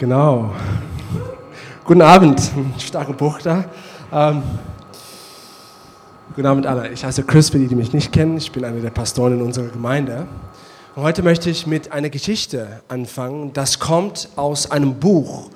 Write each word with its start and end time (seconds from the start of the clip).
Genau. 0.00 0.50
Guten 1.84 2.00
Abend, 2.00 2.40
starke 2.78 3.12
Bruch 3.12 3.42
da. 3.42 3.66
Ähm, 4.10 4.42
guten 6.34 6.46
Abend 6.46 6.66
alle. 6.66 6.88
Ich 6.88 7.04
heiße 7.04 7.22
Chris, 7.24 7.50
für 7.50 7.58
die, 7.58 7.66
die 7.66 7.74
mich 7.74 7.92
nicht 7.92 8.10
kennen. 8.10 8.38
Ich 8.38 8.50
bin 8.50 8.64
einer 8.64 8.80
der 8.80 8.88
Pastoren 8.88 9.34
in 9.34 9.42
unserer 9.42 9.68
Gemeinde. 9.68 10.26
Und 10.96 11.02
heute 11.02 11.22
möchte 11.22 11.50
ich 11.50 11.66
mit 11.66 11.92
einer 11.92 12.08
Geschichte 12.08 12.80
anfangen. 12.88 13.52
Das 13.52 13.78
kommt 13.78 14.30
aus 14.36 14.70
einem 14.70 14.94
Buch, 14.94 15.50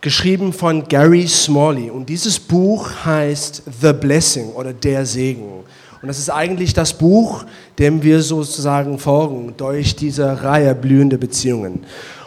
geschrieben 0.00 0.52
von 0.52 0.86
Gary 0.86 1.26
Smalley. 1.26 1.90
Und 1.90 2.08
dieses 2.08 2.38
Buch 2.38 2.88
heißt 3.04 3.64
The 3.80 3.92
Blessing 3.92 4.50
oder 4.50 4.72
Der 4.72 5.04
Segen. 5.04 5.64
Und 6.00 6.06
das 6.06 6.20
ist 6.20 6.30
eigentlich 6.30 6.74
das 6.74 6.94
Buch, 6.94 7.44
dem 7.76 8.04
wir 8.04 8.22
sozusagen 8.22 9.00
folgen 9.00 9.54
durch 9.56 9.96
diese 9.96 10.44
Reihe 10.44 10.76
blühende 10.76 11.18
Beziehungen. 11.18 11.84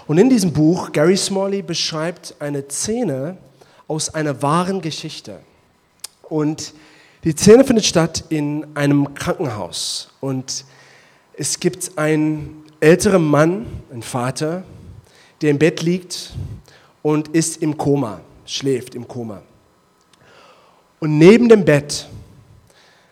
Und 0.07 0.17
in 0.17 0.29
diesem 0.29 0.51
Buch, 0.51 0.91
Gary 0.91 1.15
Smalley 1.15 1.61
beschreibt 1.61 2.35
eine 2.39 2.63
Szene 2.69 3.37
aus 3.87 4.13
einer 4.13 4.41
wahren 4.41 4.81
Geschichte. 4.81 5.39
Und 6.23 6.73
die 7.23 7.31
Szene 7.31 7.63
findet 7.63 7.85
statt 7.85 8.25
in 8.29 8.67
einem 8.75 9.13
Krankenhaus. 9.13 10.09
Und 10.19 10.65
es 11.37 11.59
gibt 11.59 11.97
einen 11.97 12.63
älteren 12.79 13.23
Mann, 13.23 13.65
einen 13.91 14.03
Vater, 14.03 14.63
der 15.41 15.51
im 15.51 15.59
Bett 15.59 15.81
liegt 15.81 16.33
und 17.01 17.29
ist 17.29 17.61
im 17.61 17.77
Koma, 17.77 18.19
schläft 18.45 18.95
im 18.95 19.07
Koma. 19.07 19.41
Und 20.99 21.17
neben 21.17 21.47
dem 21.47 21.63
Bett 21.63 22.07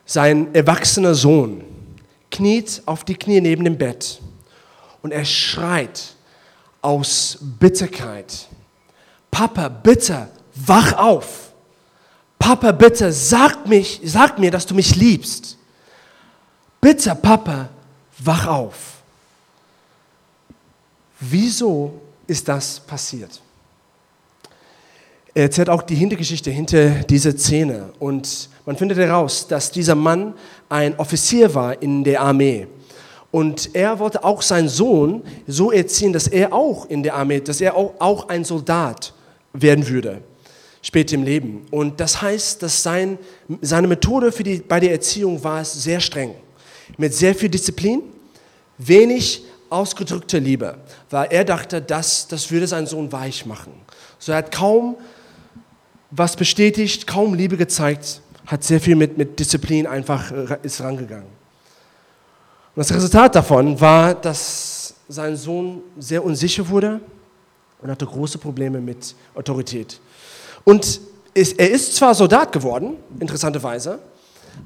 sein 0.06 0.54
erwachsener 0.54 1.16
Sohn 1.16 1.64
kniet 2.30 2.82
auf 2.86 3.04
die 3.04 3.16
Knie 3.16 3.40
neben 3.40 3.64
dem 3.64 3.78
Bett 3.78 4.22
und 5.02 5.12
er 5.12 5.26
schreit 5.26 6.16
aus 6.82 7.38
Bitterkeit. 7.42 8.48
Papa, 9.30 9.70
bitte, 9.70 10.30
wach 10.56 10.94
auf. 10.98 11.52
Papa, 12.38 12.72
bitte, 12.72 13.12
sag, 13.12 13.68
mich, 13.68 14.02
sag 14.04 14.40
mir, 14.40 14.52
dass 14.52 14.66
du 14.66 14.74
mich 14.74 14.96
liebst. 14.96 15.58
Bitte, 16.80 17.14
Papa, 17.16 17.70
wach 18.18 18.48
auf. 18.48 18.76
Wieso 21.20 22.02
ist 22.26 22.48
das 22.48 22.80
passiert? 22.80 23.40
Er 25.34 25.44
erzählt 25.44 25.70
auch 25.70 25.84
die 25.84 25.96
Hintergeschichte 25.96 26.52
hinter 26.52 27.04
dieser 27.04 27.38
Szene. 27.38 27.94
Und 28.00 28.50
man 28.66 28.76
findet 28.76 28.98
heraus, 28.98 29.48
dass 29.48 29.72
dieser 29.72 29.96
Mann 29.96 30.34
ein 30.68 30.98
Offizier 30.98 31.54
war 31.54 31.82
in 31.82 32.04
der 32.04 32.22
Armee. 32.22 32.68
Und 33.32 33.74
er 33.74 34.00
wollte 34.00 34.24
auch 34.24 34.42
seinen 34.42 34.68
Sohn 34.68 35.24
so 35.48 35.72
erziehen, 35.72 36.12
dass 36.12 36.28
er 36.28 36.54
auch 36.54 36.90
in 36.90 37.02
der 37.02 37.16
Armee, 37.16 37.40
dass 37.40 37.62
er 37.62 37.76
auch, 37.76 37.94
auch 38.00 38.28
ein 38.28 38.44
Soldat 38.44 39.14
werden 39.54 39.88
würde, 39.88 40.22
später 40.82 41.16
im 41.16 41.24
Leben. 41.24 41.66
Und 41.72 42.00
das 42.00 42.22
heißt, 42.22 42.62
dass 42.62 42.84
sein, 42.84 43.18
seine 43.62 43.88
Methode 43.88 44.32
für 44.32 44.44
die, 44.44 44.58
bei 44.58 44.82
der 44.82 44.92
Erziehung 44.92 45.42
war 45.44 45.62
es 45.62 45.72
sehr 45.82 46.02
streng. 46.02 46.36
Mit 46.98 47.14
sehr 47.14 47.34
viel 47.34 47.48
Disziplin, 47.48 48.04
wenig 48.78 49.46
ausgedrückte 49.70 50.38
Liebe, 50.40 50.78
weil 51.10 51.28
er 51.32 51.46
dachte, 51.46 51.82
das, 51.82 52.28
das 52.28 52.52
würde 52.52 52.68
seinen 52.68 52.88
Sohn 52.88 53.10
weich 53.14 53.46
machen. 53.46 53.72
So 54.20 54.34
er 54.34 54.40
hat 54.40 54.52
kaum 54.52 54.98
was 56.12 56.36
bestätigt, 56.36 57.08
kaum 57.08 57.34
Liebe 57.34 57.56
gezeigt, 57.56 58.22
hat 58.46 58.66
sehr 58.66 58.82
viel 58.82 58.98
mit, 58.98 59.18
mit 59.18 59.40
Disziplin 59.40 59.88
einfach 59.88 60.32
äh, 60.32 60.58
ist 60.64 60.82
rangegangen. 60.82 61.41
Und 62.74 62.80
das 62.80 62.94
Resultat 62.94 63.36
davon 63.36 63.80
war, 63.82 64.16
dass 64.16 64.94
sein 65.10 65.36
Sohn 65.36 65.82
sehr 66.00 66.24
unsicher 66.24 66.70
wurde 66.70 67.02
und 67.82 67.92
hatte 67.92 68.06
große 68.06 68.38
Probleme 68.38 68.80
mit 68.80 69.14
Autorität. 69.36 70.00
Und 70.64 71.02
er 71.34 71.70
ist 71.70 71.96
zwar 71.96 72.16
Soldat 72.16 72.54
geworden, 72.54 72.96
interessanterweise, 73.20 74.00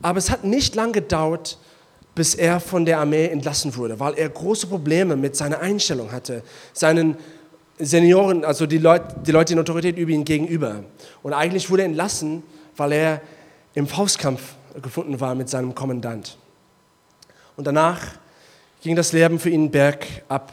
aber 0.04 0.20
es 0.20 0.30
hat 0.30 0.44
nicht 0.44 0.76
lange 0.76 0.92
gedauert, 0.92 1.58
bis 2.14 2.36
er 2.36 2.60
von 2.60 2.86
der 2.86 3.00
Armee 3.00 3.26
entlassen 3.28 3.76
wurde, 3.76 4.00
weil 4.00 4.14
er 4.14 4.30
große 4.30 4.68
Probleme 4.68 5.16
mit 5.16 5.36
seiner 5.36 5.60
Einstellung 5.60 6.12
hatte, 6.12 6.44
seinen 6.74 7.18
Senioren, 7.80 8.46
also 8.46 8.68
die 8.68 8.78
Leute, 8.78 9.16
die 9.26 9.32
Leute 9.32 9.54
in 9.54 9.60
Autorität 9.60 9.98
über 9.98 10.12
ihn 10.12 10.24
gegenüber. 10.24 10.84
Und 11.24 11.34
eigentlich 11.34 11.70
wurde 11.70 11.82
er 11.82 11.88
entlassen, 11.88 12.44
weil 12.78 12.92
er 12.94 13.22
im 13.74 13.88
Faustkampf 13.88 14.42
gefunden 14.82 15.20
war 15.20 15.34
mit 15.36 15.50
seinem 15.50 15.74
Kommandant. 15.74 16.38
Und 17.58 17.66
danach 17.66 18.00
ging 18.82 18.96
das 18.96 19.14
Leben 19.14 19.40
für 19.40 19.50
ihn 19.50 19.72
bergab. 19.72 20.52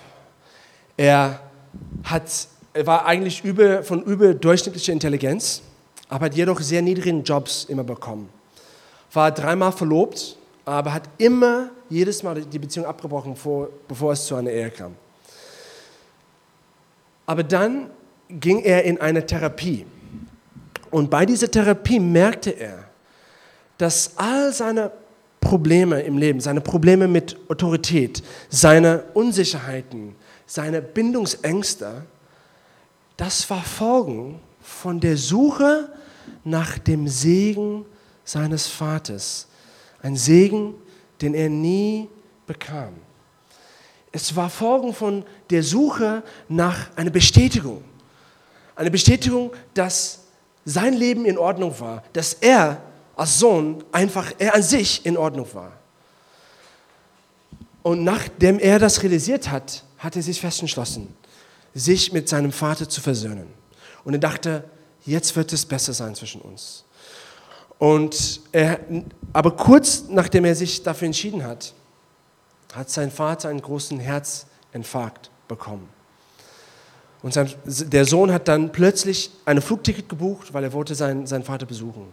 Er, 0.97 1.41
hat, 2.05 2.49
er 2.73 2.87
war 2.87 3.07
eigentlich 3.07 3.45
über, 3.45 3.83
von 3.83 4.03
überdurchschnittlicher 4.03 4.93
Intelligenz, 4.93 5.63
aber 6.09 6.27
hat 6.27 6.35
jedoch 6.35 6.61
sehr 6.61 6.83
niedrigen 6.83 7.25
Jobs 7.25 7.65
immer 7.65 7.85
bekommen. 7.85 8.29
War 9.13 9.31
dreimal 9.31 9.73
verlobt, 9.73 10.37
aber 10.65 10.93
hat 10.95 11.09
immer 11.19 11.71
jedes 11.89 12.23
Mal 12.23 12.43
die 12.43 12.59
Beziehung 12.59 12.87
abgebrochen, 12.87 13.35
bevor, 13.35 13.69
bevor 13.89 14.13
es 14.13 14.25
zu 14.25 14.35
einer 14.35 14.51
Ehe 14.51 14.71
kam. 14.71 14.95
Aber 17.27 17.43
dann 17.43 17.91
ging 18.29 18.61
er 18.61 18.85
in 18.85 19.01
eine 19.01 19.25
Therapie. 19.25 19.87
Und 20.91 21.11
bei 21.11 21.27
dieser 21.27 21.51
Therapie 21.51 22.01
merkte 22.01 22.51
er, 22.51 22.85
dass 23.79 24.13
all 24.17 24.53
seine 24.53 24.91
Probleme 25.43 26.01
im 26.01 26.17
Leben, 26.17 26.41
seine 26.41 26.63
Probleme 26.63 27.07
mit 27.07 27.37
Autorität, 27.51 28.23
seine 28.49 29.05
Unsicherheiten, 29.13 30.15
seine 30.47 30.81
Bindungsängste, 30.81 32.07
das 33.19 33.51
war 33.51 33.63
Folgen 33.63 34.41
von 34.61 34.99
der 35.01 35.17
Suche 35.17 35.93
nach 36.45 36.79
dem 36.79 37.09
Segen 37.09 37.85
seines 38.25 38.69
Vaters. 38.69 39.49
Ein 40.01 40.17
Segen, 40.17 40.75
den 41.21 41.35
er 41.35 41.51
nie 41.51 42.09
bekam. 42.47 42.95
Es 44.13 44.35
war 44.37 44.49
Folgen 44.49 44.95
von 44.95 45.25
der 45.51 45.63
Suche 45.63 46.23
nach 46.49 46.97
einer 46.97 47.11
Bestätigung. 47.11 47.83
Eine 48.75 48.91
Bestätigung, 48.91 49.53
dass 49.75 50.21
sein 50.65 50.95
Leben 50.95 51.27
in 51.27 51.39
Ordnung 51.39 51.79
war, 51.81 52.03
dass 52.13 52.35
er 52.35 52.81
als 53.17 53.39
Sohn 53.39 53.85
einfach 53.93 54.33
er 54.39 54.55
an 54.55 54.63
sich 54.63 55.05
in 55.05 55.17
Ordnung 55.17 55.47
war. 55.55 55.73
Und 57.83 58.05
nachdem 58.05 58.59
er 58.59 58.79
das 58.79 59.03
realisiert 59.03 59.51
hat, 59.51 59.85
hat 59.99 60.17
er 60.17 60.23
sich 60.23 60.41
fest 60.41 60.61
entschlossen, 60.61 61.15
sich 61.75 62.13
mit 62.13 62.29
seinem 62.29 62.53
Vater 62.53 62.89
zu 62.89 63.01
versöhnen. 63.01 63.47
Und 64.05 64.15
er 64.15 64.21
dachte, 64.21 64.65
jetzt 65.05 65.35
wird 65.37 65.53
es 65.53 65.67
besser 65.67 65.93
sein 65.93 66.15
zwischen 66.15 66.41
uns. 66.41 66.85
Und 67.79 68.41
er, 68.53 68.79
aber 69.33 69.57
kurz 69.57 70.05
nachdem 70.09 70.45
er 70.45 70.55
sich 70.55 70.83
dafür 70.83 71.07
entschieden 71.07 71.45
hat, 71.45 71.75
hat 72.73 72.91
sein 72.91 73.11
Vater 73.11 73.49
einen 73.49 73.61
großen 73.61 73.99
Herzinfarkt 73.99 75.31
bekommen. 75.49 75.89
Und 77.23 77.35
sein, 77.35 77.53
der 77.65 78.05
Sohn 78.05 78.33
hat 78.33 78.49
dann 78.49 78.73
plötzlich 78.73 79.31
ein 79.45 79.61
Flugticket 79.61 80.09
gebucht, 80.09 80.53
weil 80.55 80.65
er 80.65 80.73
wollte 80.73 80.95
seinen, 80.95 81.27
seinen 81.27 81.45
Vater 81.45 81.67
besuchen. 81.67 82.07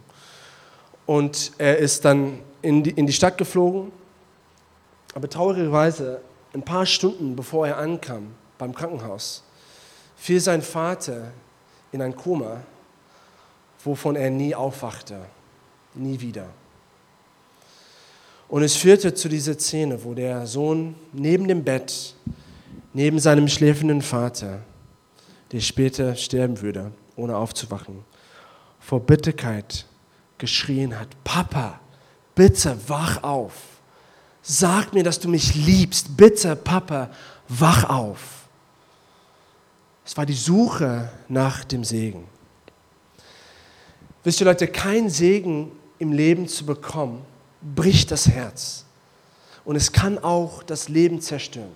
Und 1.10 1.50
er 1.58 1.76
ist 1.78 2.04
dann 2.04 2.38
in 2.62 2.84
die, 2.84 2.90
in 2.90 3.04
die 3.04 3.12
Stadt 3.12 3.36
geflogen. 3.36 3.90
Aber 5.12 5.28
traurigerweise, 5.28 6.20
ein 6.54 6.62
paar 6.62 6.86
Stunden 6.86 7.34
bevor 7.34 7.66
er 7.66 7.78
ankam 7.78 8.28
beim 8.58 8.72
Krankenhaus, 8.72 9.42
fiel 10.14 10.38
sein 10.38 10.62
Vater 10.62 11.32
in 11.90 12.00
ein 12.00 12.14
Koma, 12.14 12.60
wovon 13.82 14.14
er 14.14 14.30
nie 14.30 14.54
aufwachte. 14.54 15.18
Nie 15.94 16.20
wieder. 16.20 16.46
Und 18.46 18.62
es 18.62 18.76
führte 18.76 19.12
zu 19.12 19.28
dieser 19.28 19.58
Szene, 19.58 20.04
wo 20.04 20.14
der 20.14 20.46
Sohn 20.46 20.94
neben 21.12 21.48
dem 21.48 21.64
Bett, 21.64 22.14
neben 22.92 23.18
seinem 23.18 23.48
schläfenden 23.48 24.02
Vater, 24.02 24.60
der 25.50 25.58
später 25.58 26.14
sterben 26.14 26.60
würde, 26.60 26.92
ohne 27.16 27.36
aufzuwachen, 27.36 28.04
vor 28.78 29.00
Bitterkeit 29.00 29.86
geschrien 30.40 30.98
hat, 30.98 31.08
Papa, 31.22 31.78
bitte 32.34 32.76
wach 32.88 33.22
auf. 33.22 33.52
Sag 34.42 34.92
mir, 34.92 35.04
dass 35.04 35.20
du 35.20 35.28
mich 35.28 35.54
liebst. 35.54 36.16
Bitte, 36.16 36.56
Papa, 36.56 37.10
wach 37.48 37.88
auf. 37.88 38.20
Es 40.04 40.16
war 40.16 40.26
die 40.26 40.34
Suche 40.34 41.12
nach 41.28 41.62
dem 41.64 41.84
Segen. 41.84 42.26
Wisst 44.24 44.40
ihr 44.40 44.46
Leute, 44.46 44.66
kein 44.66 45.08
Segen 45.08 45.70
im 45.98 46.12
Leben 46.12 46.48
zu 46.48 46.66
bekommen, 46.66 47.24
bricht 47.62 48.10
das 48.10 48.26
Herz. 48.26 48.84
Und 49.64 49.76
es 49.76 49.92
kann 49.92 50.18
auch 50.18 50.62
das 50.62 50.88
Leben 50.88 51.20
zerstören. 51.20 51.72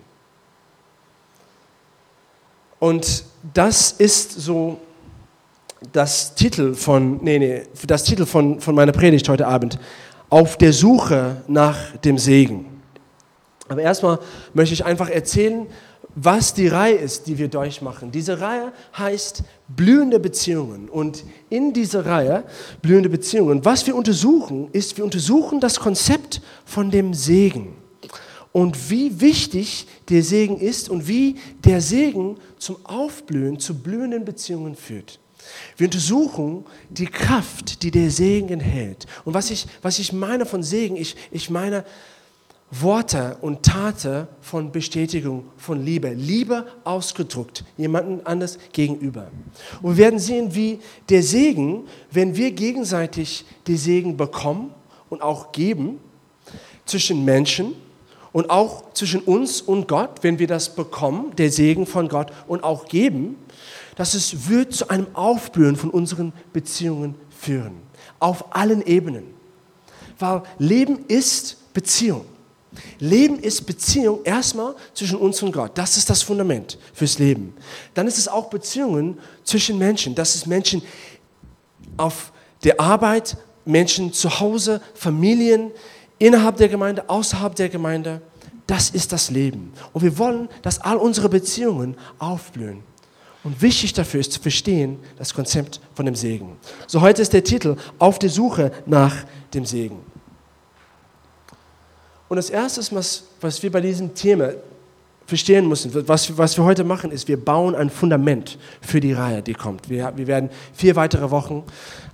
Und 2.79 3.23
das 3.53 3.91
ist 3.93 4.31
so 4.31 4.81
das 5.91 6.35
Titel 6.35 6.73
von, 6.73 7.23
nee, 7.23 7.39
nee, 7.39 7.63
das 7.85 8.03
Titel 8.03 8.25
von, 8.25 8.59
von 8.59 8.75
meiner 8.75 8.91
Predigt 8.91 9.27
heute 9.29 9.47
Abend. 9.47 9.79
Auf 10.29 10.57
der 10.57 10.73
Suche 10.73 11.43
nach 11.47 11.97
dem 11.97 12.17
Segen. 12.17 12.65
Aber 13.67 13.81
erstmal 13.81 14.19
möchte 14.53 14.73
ich 14.73 14.85
einfach 14.85 15.09
erzählen, 15.09 15.67
was 16.15 16.53
die 16.53 16.67
Reihe 16.67 16.95
ist, 16.95 17.27
die 17.27 17.37
wir 17.37 17.49
durchmachen. 17.49 18.11
Diese 18.11 18.39
Reihe 18.39 18.71
heißt 18.97 19.43
blühende 19.67 20.19
Beziehungen. 20.19 20.87
Und 20.87 21.23
in 21.49 21.73
dieser 21.73 22.05
Reihe 22.05 22.45
blühende 22.81 23.09
Beziehungen, 23.09 23.65
was 23.65 23.85
wir 23.85 23.95
untersuchen, 23.95 24.69
ist, 24.71 24.97
wir 24.97 25.03
untersuchen 25.03 25.59
das 25.59 25.79
Konzept 25.79 26.41
von 26.63 26.89
dem 26.89 27.13
Segen. 27.13 27.75
Und 28.53 28.89
wie 28.89 29.19
wichtig 29.19 29.87
der 30.07 30.23
Segen 30.23 30.57
ist 30.57 30.89
und 30.89 31.09
wie 31.09 31.35
der 31.65 31.81
Segen 31.81 32.37
zum 32.57 32.77
Aufblühen, 32.85 33.59
zu 33.59 33.75
blühenden 33.75 34.23
Beziehungen 34.23 34.75
führt. 34.75 35.19
Wir 35.77 35.87
untersuchen 35.87 36.65
die 36.89 37.05
Kraft, 37.05 37.83
die 37.83 37.91
der 37.91 38.09
Segen 38.11 38.49
enthält. 38.49 39.05
Und 39.23 39.33
was 39.33 39.51
ich, 39.51 39.67
was 39.81 39.99
ich 39.99 40.13
meine 40.13 40.45
von 40.45 40.63
Segen, 40.63 40.95
ich, 40.95 41.15
ich 41.31 41.49
meine 41.49 41.85
Worte 42.71 43.37
und 43.41 43.63
Taten 43.63 44.27
von 44.41 44.71
Bestätigung, 44.71 45.45
von 45.57 45.85
Liebe. 45.85 46.09
Liebe 46.09 46.65
ausgedruckt, 46.83 47.63
jemandem 47.77 48.21
anders 48.25 48.57
gegenüber. 48.73 49.27
Und 49.81 49.97
wir 49.97 50.05
werden 50.05 50.19
sehen, 50.19 50.55
wie 50.55 50.79
der 51.09 51.23
Segen, 51.23 51.87
wenn 52.11 52.35
wir 52.35 52.51
gegenseitig 52.51 53.45
den 53.67 53.77
Segen 53.77 54.17
bekommen 54.17 54.71
und 55.09 55.21
auch 55.21 55.51
geben, 55.51 55.99
zwischen 56.85 57.25
Menschen 57.25 57.73
und 58.31 58.49
auch 58.49 58.93
zwischen 58.93 59.21
uns 59.21 59.61
und 59.61 59.87
Gott, 59.87 60.21
wenn 60.21 60.39
wir 60.39 60.47
das 60.47 60.75
bekommen, 60.75 61.35
der 61.37 61.51
Segen 61.51 61.85
von 61.85 62.07
Gott 62.07 62.31
und 62.47 62.63
auch 62.63 62.85
geben, 62.85 63.37
dass 63.95 64.13
es 64.13 64.49
wird 64.49 64.73
zu 64.73 64.89
einem 64.89 65.07
Aufblühen 65.13 65.75
von 65.75 65.89
unseren 65.89 66.33
Beziehungen 66.53 67.15
führen. 67.29 67.77
Auf 68.19 68.55
allen 68.55 68.85
Ebenen. 68.85 69.25
Weil 70.19 70.43
Leben 70.57 71.05
ist 71.07 71.73
Beziehung. 71.73 72.25
Leben 72.99 73.39
ist 73.39 73.65
Beziehung 73.65 74.19
erstmal 74.23 74.75
zwischen 74.93 75.17
uns 75.17 75.41
und 75.41 75.51
Gott. 75.51 75.71
Das 75.77 75.97
ist 75.97 76.09
das 76.09 76.21
Fundament 76.21 76.77
fürs 76.93 77.19
Leben. 77.19 77.53
Dann 77.93 78.07
ist 78.07 78.17
es 78.17 78.27
auch 78.27 78.49
Beziehungen 78.49 79.17
zwischen 79.43 79.77
Menschen. 79.77 80.15
Das 80.15 80.35
ist 80.35 80.45
Menschen 80.45 80.81
auf 81.97 82.31
der 82.63 82.79
Arbeit, 82.79 83.37
Menschen 83.65 84.13
zu 84.13 84.39
Hause, 84.39 84.81
Familien, 84.93 85.71
innerhalb 86.19 86.57
der 86.57 86.69
Gemeinde, 86.69 87.09
außerhalb 87.09 87.55
der 87.55 87.69
Gemeinde. 87.69 88.21
Das 88.67 88.89
ist 88.89 89.11
das 89.11 89.29
Leben. 89.29 89.73
Und 89.93 90.01
wir 90.03 90.17
wollen, 90.17 90.49
dass 90.61 90.79
all 90.79 90.97
unsere 90.97 91.29
Beziehungen 91.29 91.95
aufblühen. 92.19 92.83
Und 93.45 93.61
wichtig 93.61 93.93
dafür 93.93 94.19
ist 94.19 94.31
zu 94.31 94.41
verstehen 94.41 94.97
das 95.19 95.31
Konzept 95.31 95.79
von 95.93 96.07
dem 96.07 96.15
Segen. 96.15 96.57
So 96.87 97.01
heute 97.01 97.21
ist 97.21 97.31
der 97.31 97.43
Titel 97.43 97.77
Auf 97.99 98.17
der 98.17 98.31
Suche 98.31 98.71
nach 98.87 99.15
dem 99.53 99.65
Segen. 99.65 99.99
Und 102.27 102.37
das 102.37 102.49
Erste, 102.49 102.81
was, 102.95 103.25
was 103.39 103.61
wir 103.61 103.71
bei 103.71 103.81
diesem 103.81 104.15
Thema 104.15 104.53
verstehen 105.27 105.69
müssen, 105.69 105.91
was, 106.07 106.35
was 106.35 106.57
wir 106.57 106.65
heute 106.65 106.83
machen, 106.83 107.11
ist, 107.11 107.27
wir 107.27 107.37
bauen 107.37 107.75
ein 107.75 107.91
Fundament 107.91 108.57
für 108.81 108.99
die 108.99 109.13
Reihe, 109.13 109.43
die 109.43 109.53
kommt. 109.53 109.91
Wir, 109.91 110.11
wir 110.15 110.25
werden 110.25 110.49
vier 110.73 110.95
weitere 110.95 111.29
Wochen 111.29 111.63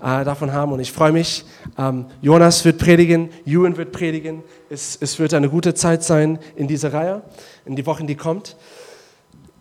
äh, 0.02 0.26
davon 0.26 0.52
haben 0.52 0.74
und 0.74 0.82
ich 0.82 0.92
freue 0.92 1.14
mich. 1.14 1.46
Ähm, 1.78 2.08
Jonas 2.22 2.66
wird 2.66 2.78
predigen, 2.78 3.30
Ewan 3.46 3.78
wird 3.78 3.94
predigen. 3.94 4.44
Es, 4.70 4.98
es 5.00 5.18
wird 5.18 5.34
eine 5.34 5.50
gute 5.50 5.76
Zeit 5.76 6.04
sein 6.04 6.40
in 6.58 6.68
dieser 6.68 6.92
Reihe, 6.92 7.22
in 7.64 7.78
die 7.78 7.86
Wochen, 7.86 8.06
die 8.06 8.16
kommt. 8.16 8.58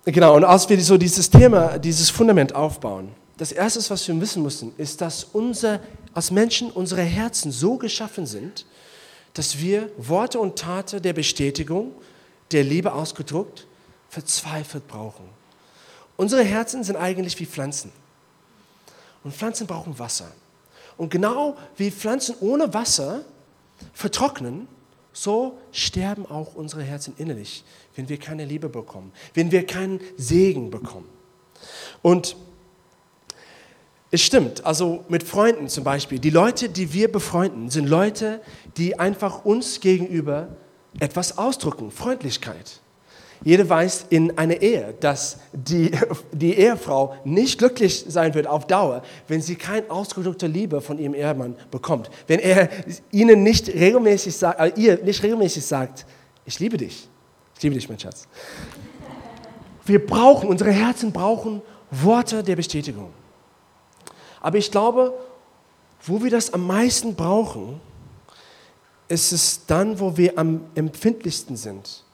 Genau, 0.04 0.36
und 0.36 0.44
als 0.44 0.68
wir 0.68 0.80
so 0.82 0.96
dieses 0.96 1.28
Thema, 1.28 1.78
dieses 1.78 2.08
Fundament 2.08 2.54
aufbauen, 2.54 3.14
das 3.36 3.52
Erste, 3.52 3.88
was 3.90 4.06
wir 4.06 4.20
wissen 4.20 4.42
müssen, 4.42 4.72
ist, 4.76 5.00
dass 5.00 5.24
unser, 5.24 5.80
als 6.14 6.30
Menschen 6.30 6.70
unsere 6.70 7.02
Herzen 7.02 7.52
so 7.52 7.76
geschaffen 7.76 8.26
sind, 8.26 8.66
dass 9.34 9.58
wir 9.58 9.90
Worte 9.96 10.38
und 10.38 10.58
Taten 10.58 11.00
der 11.02 11.12
Bestätigung, 11.12 11.92
der 12.50 12.64
Liebe 12.64 12.92
ausgedruckt, 12.92 13.66
verzweifelt 14.08 14.88
brauchen. 14.88 15.24
Unsere 16.16 16.42
Herzen 16.42 16.84
sind 16.84 16.96
eigentlich 16.96 17.38
wie 17.38 17.46
Pflanzen. 17.46 17.92
Und 19.22 19.34
Pflanzen 19.34 19.66
brauchen 19.66 19.98
Wasser. 19.98 20.30
Und 20.96 21.10
genau 21.10 21.56
wie 21.76 21.90
Pflanzen 21.90 22.34
ohne 22.40 22.74
Wasser 22.74 23.22
vertrocknen, 23.94 24.66
so 25.12 25.58
sterben 25.72 26.26
auch 26.26 26.54
unsere 26.54 26.82
Herzen 26.82 27.14
innerlich, 27.18 27.64
wenn 27.96 28.08
wir 28.08 28.18
keine 28.18 28.44
Liebe 28.44 28.68
bekommen, 28.68 29.12
wenn 29.34 29.50
wir 29.50 29.66
keinen 29.66 30.00
Segen 30.16 30.70
bekommen. 30.70 31.08
Und 32.02 32.36
es 34.12 34.22
stimmt, 34.22 34.64
also 34.64 35.04
mit 35.08 35.22
Freunden 35.22 35.68
zum 35.68 35.84
Beispiel. 35.84 36.18
Die 36.18 36.30
Leute, 36.30 36.68
die 36.68 36.92
wir 36.92 37.10
befreunden, 37.10 37.70
sind 37.70 37.88
Leute, 37.88 38.40
die 38.76 38.98
einfach 38.98 39.44
uns 39.44 39.80
gegenüber 39.80 40.56
etwas 40.98 41.38
ausdrücken, 41.38 41.92
Freundlichkeit. 41.92 42.79
Jeder 43.42 43.68
weiß 43.68 44.06
in 44.10 44.36
einer 44.36 44.60
Ehe, 44.60 44.94
dass 45.00 45.38
die, 45.52 45.90
die 46.32 46.54
Ehefrau 46.54 47.16
nicht 47.24 47.58
glücklich 47.58 48.04
sein 48.06 48.34
wird 48.34 48.46
auf 48.46 48.66
Dauer, 48.66 49.02
wenn 49.28 49.40
sie 49.40 49.56
keine 49.56 49.90
ausgedrückte 49.90 50.46
Liebe 50.46 50.80
von 50.80 50.98
ihrem 50.98 51.14
Ehemann 51.14 51.56
bekommt. 51.70 52.10
Wenn 52.26 52.40
er 52.40 52.68
ihnen 53.10 53.42
nicht 53.42 53.68
regelmäßig 53.68 54.36
sagt, 54.36 54.60
äh, 54.60 54.72
ihr 54.80 55.02
nicht 55.02 55.22
regelmäßig 55.22 55.64
sagt, 55.64 56.06
ich 56.44 56.58
liebe 56.58 56.76
dich. 56.76 57.08
Ich 57.56 57.62
liebe 57.62 57.74
dich, 57.74 57.88
mein 57.88 57.98
Schatz. 57.98 58.26
Wir 59.86 60.04
brauchen, 60.04 60.48
unsere 60.48 60.70
Herzen 60.70 61.12
brauchen 61.12 61.62
Worte 61.90 62.42
der 62.42 62.56
Bestätigung. 62.56 63.10
Aber 64.40 64.58
ich 64.58 64.70
glaube, 64.70 65.14
wo 66.02 66.22
wir 66.22 66.30
das 66.30 66.52
am 66.52 66.66
meisten 66.66 67.14
brauchen, 67.14 67.80
ist 69.08 69.32
es 69.32 69.66
dann, 69.66 69.98
wo 69.98 70.16
wir 70.16 70.38
am 70.38 70.62
empfindlichsten 70.74 71.56
sind. 71.56 72.04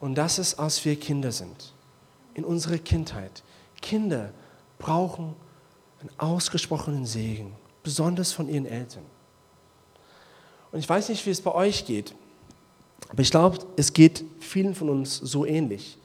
Und 0.00 0.16
das 0.16 0.38
ist, 0.38 0.58
als 0.58 0.84
wir 0.84 0.96
Kinder 0.96 1.32
sind. 1.32 1.72
In 2.34 2.44
unserer 2.44 2.78
Kindheit. 2.78 3.42
Kinder 3.80 4.32
brauchen 4.78 5.34
einen 6.00 6.10
ausgesprochenen 6.18 7.06
Segen, 7.06 7.52
besonders 7.82 8.32
von 8.32 8.48
ihren 8.48 8.66
Eltern. 8.66 9.04
Und 10.72 10.80
ich 10.80 10.88
weiß 10.88 11.08
nicht, 11.08 11.24
wie 11.24 11.30
es 11.30 11.40
bei 11.40 11.54
euch 11.54 11.86
geht, 11.86 12.14
aber 13.08 13.22
ich 13.22 13.30
glaube, 13.30 13.58
es 13.76 13.92
geht 13.92 14.24
vielen 14.40 14.74
von 14.74 14.88
uns 14.88 15.16
so 15.16 15.44
ähnlich, 15.44 15.96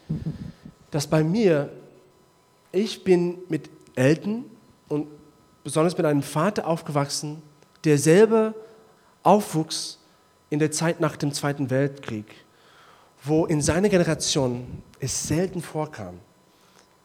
dass 0.91 1.07
bei 1.07 1.23
mir, 1.23 1.69
ich 2.71 3.03
bin 3.03 3.39
mit 3.49 3.69
Eltern 3.95 4.45
und 4.87 5.07
besonders 5.63 5.97
mit 5.97 6.05
einem 6.05 6.21
Vater 6.23 6.67
aufgewachsen, 6.67 7.41
der 7.83 7.97
selber 7.97 8.53
aufwuchs 9.23 9.99
in 10.49 10.59
der 10.59 10.71
Zeit 10.71 10.99
nach 10.99 11.15
dem 11.15 11.33
Zweiten 11.33 11.69
Weltkrieg, 11.69 12.25
wo 13.23 13.45
in 13.45 13.61
seiner 13.61 13.89
Generation 13.89 14.81
es 14.99 15.27
selten 15.27 15.61
vorkam, 15.61 16.19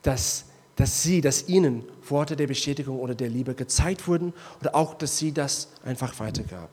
dass, 0.03 0.47
dass 0.77 1.03
sie, 1.03 1.21
dass 1.21 1.49
ihnen 1.49 1.85
Worte 2.09 2.37
der 2.37 2.47
Bestätigung 2.47 3.01
oder 3.01 3.15
der 3.15 3.29
Liebe 3.29 3.55
gezeigt 3.55 4.07
wurden 4.07 4.33
oder 4.61 4.75
auch, 4.75 4.95
dass 4.95 5.19
sie 5.19 5.33
das 5.33 5.69
einfach 5.85 6.19
weitergab. 6.21 6.71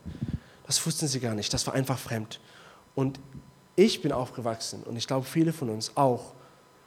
Das 0.66 0.84
wussten 0.86 1.08
sie 1.08 1.20
gar 1.20 1.34
nicht, 1.34 1.52
das 1.52 1.66
war 1.66 1.74
einfach 1.74 1.98
fremd. 1.98 2.40
Und 2.94 3.20
ich 3.76 4.00
bin 4.00 4.12
aufgewachsen 4.12 4.82
und 4.84 4.96
ich 4.96 5.06
glaube 5.06 5.26
viele 5.26 5.52
von 5.52 5.68
uns 5.68 5.96
auch 5.96 6.32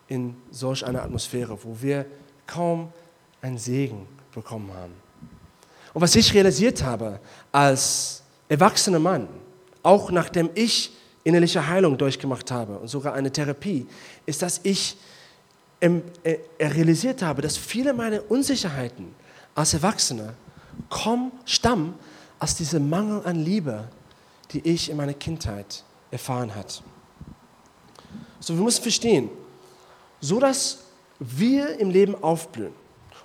in 0.07 0.35
solch 0.51 0.85
einer 0.85 1.03
Atmosphäre, 1.03 1.63
wo 1.63 1.81
wir 1.81 2.05
kaum 2.47 2.91
einen 3.41 3.57
Segen 3.57 4.07
bekommen 4.33 4.71
haben. 4.73 4.93
Und 5.93 6.01
was 6.01 6.15
ich 6.15 6.33
realisiert 6.33 6.83
habe 6.83 7.19
als 7.51 8.23
erwachsener 8.47 8.99
Mann, 8.99 9.27
auch 9.83 10.11
nachdem 10.11 10.49
ich 10.55 10.91
innerliche 11.27 11.67
Heilung 11.67 11.97
durchgemacht 11.97 12.49
habe 12.51 12.79
und 12.79 12.87
sogar 12.87 13.13
eine 13.13 13.31
Therapie, 13.31 13.85
ist, 14.25 14.41
dass 14.41 14.61
ich 14.63 14.97
äh, 15.81 15.99
realisiert 16.59 17.21
habe, 17.21 17.41
dass 17.41 17.57
viele 17.57 17.93
meiner 17.93 18.31
Unsicherheiten 18.31 19.13
als 19.53 19.73
Erwachsener 19.73 20.33
kommen, 20.89 21.31
stammen 21.45 21.95
aus 22.39 22.55
diesem 22.55 22.89
Mangel 22.89 23.21
an 23.25 23.43
Liebe, 23.43 23.89
die 24.51 24.61
ich 24.61 24.89
in 24.89 24.95
meiner 24.95 25.13
Kindheit 25.13 25.83
erfahren 26.11 26.55
habe. 26.55 26.69
So, 28.39 28.55
wir 28.55 28.63
müssen 28.63 28.81
verstehen, 28.81 29.29
so 30.21 30.39
dass 30.39 30.79
wir 31.19 31.77
im 31.79 31.89
Leben 31.89 32.15
aufblühen, 32.23 32.73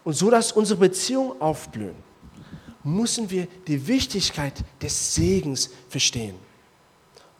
und 0.02 0.14
so 0.14 0.28
dass 0.28 0.50
unsere 0.50 0.80
Beziehungen 0.80 1.40
aufblühen, 1.40 1.94
müssen 2.82 3.30
wir 3.30 3.46
die 3.68 3.86
Wichtigkeit 3.86 4.64
des 4.80 5.14
Segens 5.14 5.70
verstehen. 5.88 6.34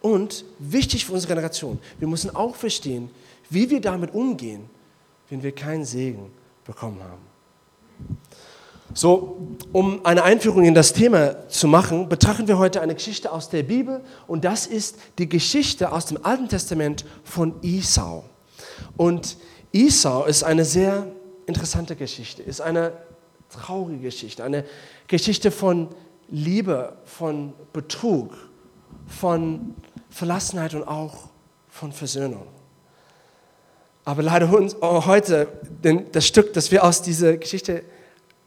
Und 0.03 0.45
wichtig 0.59 1.07
für 1.07 1.13
unsere 1.13 1.33
Generation, 1.33 1.79
wir 1.99 2.09
müssen 2.09 2.35
auch 2.35 2.57
verstehen, 2.57 3.09
wie 3.49 3.71
wir 3.71 3.81
damit 3.81 4.13
umgehen, 4.13 4.69
wenn 5.31 5.43
wir 5.43 5.53
keinen 5.53 5.85
Segen 5.85 6.31
bekommen 6.65 7.01
haben. 7.03 7.23
So, 8.95 9.39
um 9.73 10.05
eine 10.05 10.23
Einführung 10.23 10.65
in 10.65 10.75
das 10.75 10.93
Thema 10.93 11.49
zu 11.49 11.67
machen, 11.67 12.09
betrachten 12.09 12.47
wir 12.47 12.59
heute 12.59 12.83
eine 12.83 12.95
Geschichte 12.95 13.33
aus 13.33 13.49
der 13.49 13.63
Bibel 13.63 14.03
und 14.27 14.45
das 14.45 14.67
ist 14.67 14.99
die 15.19 15.29
Geschichte 15.29 15.93
aus 15.93 16.07
dem 16.07 16.23
Alten 16.25 16.49
Testament 16.49 17.07
von 17.25 17.55
Isau. 17.63 18.25
Und 18.97 19.39
Isau 19.71 20.25
ist 20.25 20.43
eine 20.43 20.67
sehr 20.67 21.07
interessante 21.47 21.97
Geschichte, 21.97 22.43
ist 22.43 22.61
eine 22.61 22.93
traurige 23.51 24.01
Geschichte, 24.01 24.45
eine 24.45 24.65
Geschichte 25.07 25.51
von 25.51 25.89
Liebe, 26.29 26.97
von 27.05 27.55
Betrug, 27.73 28.35
von 29.07 29.75
Verlassenheit 30.13 30.75
und 30.75 30.87
auch 30.87 31.15
von 31.69 31.91
Versöhnung. 31.93 32.47
Aber 34.05 34.23
leider 34.23 34.53
uns, 34.53 34.77
oh, 34.81 35.07
heute, 35.07 35.49
denn 35.83 36.07
das 36.13 36.27
Stück, 36.27 36.53
das 36.53 36.71
wir 36.71 36.85
aus 36.85 37.03
dieser 37.03 37.37
Geschichte 37.37 37.83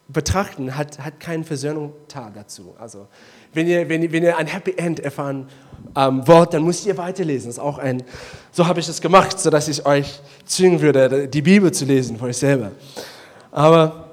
betrachten, 0.08 0.78
hat, 0.78 1.00
hat 1.00 1.20
keinen 1.20 1.44
Versöhnungstag 1.44 2.36
dazu. 2.36 2.76
Also, 2.80 3.08
wenn 3.54 3.68
ihr, 3.68 3.90
wenn, 3.90 4.04
ihr, 4.04 4.12
wenn 4.12 4.24
ihr 4.24 4.38
ein 4.38 4.48
Happy 4.48 4.74
End 4.78 5.00
erfahren 5.00 5.50
ähm, 5.96 6.28
wollt, 6.28 6.54
dann 6.54 6.64
müsst 6.64 6.86
ihr 6.86 6.98
weiterlesen. 6.98 7.48
Das 7.48 7.56
ist 7.56 7.64
auch 7.64 7.78
ein, 7.78 8.04
so 8.52 8.68
habe 8.68 8.80
ich 8.80 8.88
es 8.88 9.02
gemacht, 9.02 9.40
sodass 9.40 9.68
ich 9.68 9.86
euch 9.86 10.22
zwingen 10.46 10.82
würde, 10.82 11.28
die 11.28 11.42
Bibel 11.42 11.72
zu 11.72 11.86
lesen 11.86 12.20
für 12.20 12.26
euch 12.26 12.38
selber. 12.38 12.72
Aber 13.52 14.10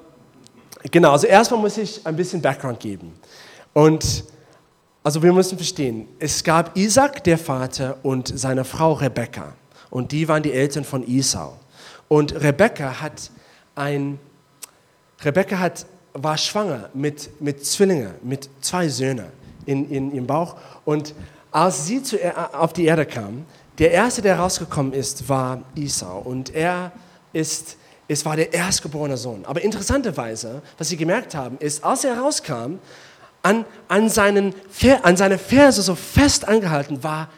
genau, 0.89 1.11
also 1.11 1.27
erstmal 1.27 1.59
muss 1.59 1.77
ich 1.77 2.05
ein 2.05 2.15
bisschen 2.15 2.41
Background 2.41 2.79
geben. 2.79 3.13
Und 3.73 4.23
also 5.03 5.21
wir 5.21 5.33
müssen 5.33 5.57
verstehen, 5.57 6.07
es 6.19 6.43
gab 6.43 6.77
Isaac, 6.77 7.23
der 7.25 7.37
Vater, 7.37 7.97
und 8.03 8.31
seine 8.39 8.63
Frau 8.63 8.93
Rebekka. 8.93 9.53
Und 9.89 10.11
die 10.11 10.27
waren 10.27 10.41
die 10.41 10.53
Eltern 10.53 10.85
von 10.85 11.07
Esau. 11.07 11.59
Und 12.07 12.33
Rebekka 12.41 13.01
hat 13.01 13.29
ein, 13.75 14.17
Rebekka 15.21 15.59
hat, 15.59 15.85
war 16.13 16.37
schwanger 16.37 16.89
mit, 16.93 17.41
mit 17.41 17.65
Zwillingen, 17.65 18.13
mit 18.23 18.49
zwei 18.61 18.87
Söhnen 18.87 19.27
in, 19.65 19.89
in 19.89 20.13
ihrem 20.13 20.25
Bauch. 20.25 20.55
Und 20.85 21.13
als 21.51 21.85
sie 21.85 22.01
zu, 22.01 22.17
auf 22.53 22.71
die 22.73 22.85
Erde 22.85 23.05
kam, 23.05 23.45
der 23.79 23.91
erste, 23.91 24.21
der 24.21 24.39
rausgekommen 24.39 24.93
ist, 24.93 25.27
war 25.27 25.63
Esau. 25.75 26.19
Und 26.19 26.55
er 26.55 26.91
ist, 27.33 27.77
es 28.07 28.25
war 28.25 28.35
der 28.35 28.53
erstgeborene 28.53 29.17
Sohn. 29.17 29.43
Aber 29.45 29.61
interessanterweise, 29.61 30.61
was 30.77 30.89
sie 30.89 30.97
gemerkt 30.97 31.35
haben, 31.35 31.57
ist, 31.59 31.83
als 31.83 32.03
er 32.03 32.17
rauskam, 32.17 32.77
an, 33.43 33.65
an, 33.89 34.09
seinen, 34.09 34.55
an 35.03 35.17
seine 35.17 35.37
Ferse 35.37 35.83
so 35.83 35.93
fest 35.93 36.47
angehalten 36.47 37.03
war 37.03 37.29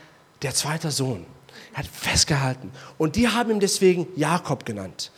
der 0.42 0.54
zweite 0.54 0.92
Sohn. 0.92 1.26
Er 1.74 1.80
hat 1.80 1.88
festgehalten. 1.88 2.72
Und 2.98 3.18
die 3.18 3.28
haben 3.28 3.52
ihn 3.52 3.60
deswegen 3.60 4.08
Jakob 4.16 4.66
genannt. 4.66 5.12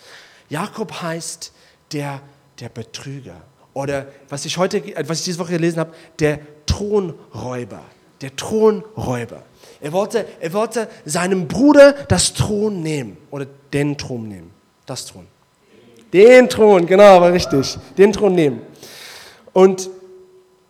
Jakob 0.49 1.01
heißt 1.01 1.51
der, 1.91 2.21
der 2.59 2.69
Betrüger. 2.69 3.41
Oder 3.73 4.07
was 4.29 4.45
ich 4.45 4.57
heute, 4.57 4.81
was 5.07 5.19
ich 5.19 5.25
diese 5.25 5.39
Woche 5.39 5.51
gelesen 5.51 5.79
habe, 5.79 5.93
der 6.17 6.39
Thronräuber. 6.65 7.81
Der 8.21 8.35
Thronräuber. 8.35 9.43
Er 9.79 9.91
wollte, 9.91 10.25
er 10.39 10.53
wollte 10.53 10.87
seinem 11.05 11.47
Bruder 11.47 11.93
das 12.07 12.33
Thron 12.33 12.81
nehmen. 12.81 13.17
Oder 13.29 13.45
den 13.73 13.97
Thron 13.97 14.27
nehmen. 14.27 14.51
Das 14.85 15.05
Thron. 15.05 15.27
Den 16.13 16.49
Thron, 16.49 16.87
genau, 16.87 17.21
war 17.21 17.33
richtig. 17.33 17.77
Den 17.97 18.13
Thron 18.13 18.33
nehmen. 18.33 18.61
Und 19.53 19.89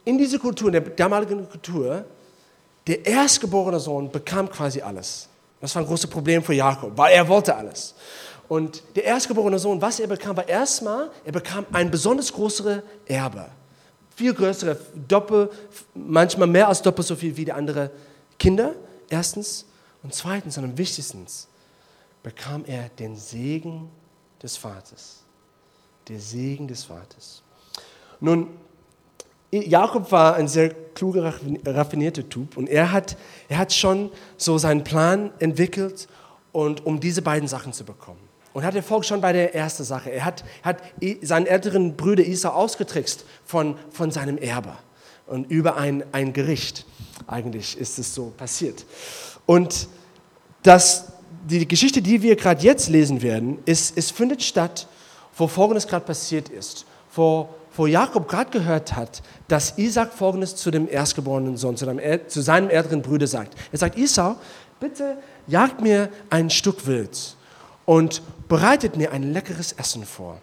in 0.07 0.17
dieser 0.17 0.39
Kultur, 0.39 0.67
in 0.67 0.73
der 0.73 0.81
damaligen 0.81 1.49
Kultur, 1.49 2.05
der 2.87 3.05
erstgeborene 3.05 3.77
Sohn 3.77 4.09
bekam 4.09 4.49
quasi 4.49 4.81
alles. 4.81 5.27
Das 5.59 5.75
war 5.75 5.81
ein 5.81 5.85
großes 5.85 6.09
Problem 6.09 6.41
für 6.41 6.53
Jakob, 6.53 6.97
weil 6.97 7.13
er 7.13 7.27
wollte 7.27 7.53
alles. 7.53 7.93
Und 8.47 8.81
der 8.95 9.03
erstgeborene 9.03 9.59
Sohn, 9.59 9.81
was 9.81 9.99
er 9.99 10.07
bekam, 10.07 10.37
war 10.37 10.47
erstmal, 10.47 11.11
er 11.25 11.33
bekam 11.33 11.65
ein 11.73 11.91
besonders 11.91 12.31
größere 12.31 12.83
Erbe. 13.05 13.47
Viel 14.15 14.33
größere, 14.33 14.79
doppelt, 15.07 15.51
manchmal 15.93 16.47
mehr 16.47 16.69
als 16.69 16.81
doppelt 16.81 17.05
so 17.05 17.15
viel 17.17 17.35
wie 17.35 17.43
die 17.43 17.51
anderen 17.51 17.89
Kinder, 18.39 18.75
erstens. 19.09 19.65
Und 20.03 20.13
zweitens 20.13 20.57
und 20.57 20.63
am 20.63 20.77
wichtigsten 20.77 21.25
bekam 22.23 22.63
er 22.65 22.87
den 22.97 23.17
Segen 23.17 23.89
des 24.41 24.55
Vaters. 24.55 25.23
Der 26.07 26.19
Segen 26.19 26.65
des 26.65 26.85
Vaters. 26.85 27.43
Nun, 28.21 28.47
Jakob 29.51 30.11
war 30.11 30.35
ein 30.35 30.47
sehr 30.47 30.69
kluger, 30.93 31.33
raffinierter 31.65 32.27
Typ 32.27 32.57
und 32.57 32.67
er 32.67 32.91
hat, 32.91 33.17
er 33.47 33.59
hat 33.59 33.71
schon 33.73 34.11
so 34.35 34.57
seinen 34.57 34.83
Plan 34.83 35.31
entwickelt, 35.39 36.07
und, 36.57 36.87
um 36.87 36.99
diese 36.99 37.21
beiden 37.21 37.47
Sachen 37.47 37.71
zu 37.71 37.83
bekommen. 37.83 38.19
Und 38.51 38.63
hat 38.63 38.73
Erfolg 38.73 39.05
schon 39.05 39.21
bei 39.21 39.31
der 39.31 39.53
ersten 39.53 39.83
Sache. 39.83 40.09
Er 40.09 40.25
hat, 40.25 40.43
hat 40.63 40.81
seinen 41.21 41.45
älteren 41.45 41.95
Bruder 41.95 42.25
Isa 42.25 42.49
ausgetrickst 42.49 43.25
von, 43.45 43.77
von 43.91 44.09
seinem 44.09 44.39
Erbe 44.39 44.73
und 45.27 45.51
über 45.51 45.77
ein, 45.77 46.03
ein 46.13 46.33
Gericht. 46.33 46.83
Eigentlich 47.27 47.77
ist 47.77 47.99
es 47.99 48.15
so 48.15 48.33
passiert. 48.35 48.85
Und 49.45 49.87
das, 50.63 51.11
die 51.47 51.67
Geschichte, 51.67 52.01
die 52.01 52.23
wir 52.23 52.35
gerade 52.35 52.63
jetzt 52.63 52.89
lesen 52.89 53.21
werden, 53.21 53.59
ist, 53.65 53.95
es 53.95 54.09
findet 54.09 54.41
statt, 54.41 54.87
wo 55.35 55.45
Folgendes 55.47 55.87
gerade 55.87 56.05
passiert 56.05 56.49
ist. 56.49 56.87
Vor 57.11 57.53
wo 57.77 57.85
Jakob 57.85 58.27
gerade 58.27 58.51
gehört 58.51 58.95
hat, 58.95 59.21
dass 59.47 59.77
Isaac 59.77 60.13
folgendes 60.13 60.55
zu 60.55 60.71
dem 60.71 60.89
erstgeborenen 60.89 61.57
Sohn, 61.57 61.77
zu, 61.77 61.85
dem, 61.85 61.99
zu 62.27 62.41
seinem 62.41 62.69
älteren 62.69 63.01
Bruder 63.01 63.27
sagt. 63.27 63.53
Er 63.71 63.77
sagt, 63.77 63.97
Isau, 63.97 64.35
bitte 64.79 65.17
jagt 65.47 65.81
mir 65.81 66.09
ein 66.29 66.49
Stück 66.49 66.87
Wild 66.87 67.35
und 67.85 68.21
bereitet 68.47 68.97
mir 68.97 69.11
ein 69.11 69.31
leckeres 69.33 69.73
Essen 69.73 70.05
vor. 70.05 70.39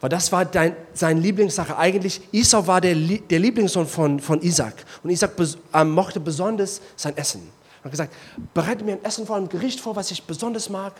Weil 0.00 0.10
das 0.10 0.30
war 0.30 0.44
dein, 0.44 0.76
seine 0.94 1.20
Lieblingssache. 1.20 1.76
Eigentlich, 1.76 2.20
Isau 2.30 2.66
war 2.66 2.80
der, 2.80 2.94
der 2.94 3.38
Lieblingssohn 3.40 3.86
von, 3.86 4.20
von 4.20 4.40
Isaac. 4.42 4.74
Und 5.02 5.10
Isaac 5.10 5.34
bes, 5.36 5.58
äh, 5.72 5.82
mochte 5.82 6.20
besonders 6.20 6.80
sein 6.94 7.16
Essen. 7.16 7.50
Er 7.80 7.84
hat 7.84 7.90
gesagt, 7.90 8.14
bereite 8.54 8.84
mir 8.84 8.92
ein 8.92 9.04
Essen 9.04 9.26
vor, 9.26 9.36
ein 9.36 9.48
Gericht 9.48 9.80
vor, 9.80 9.96
was 9.96 10.10
ich 10.10 10.22
besonders 10.22 10.68
mag. 10.68 10.92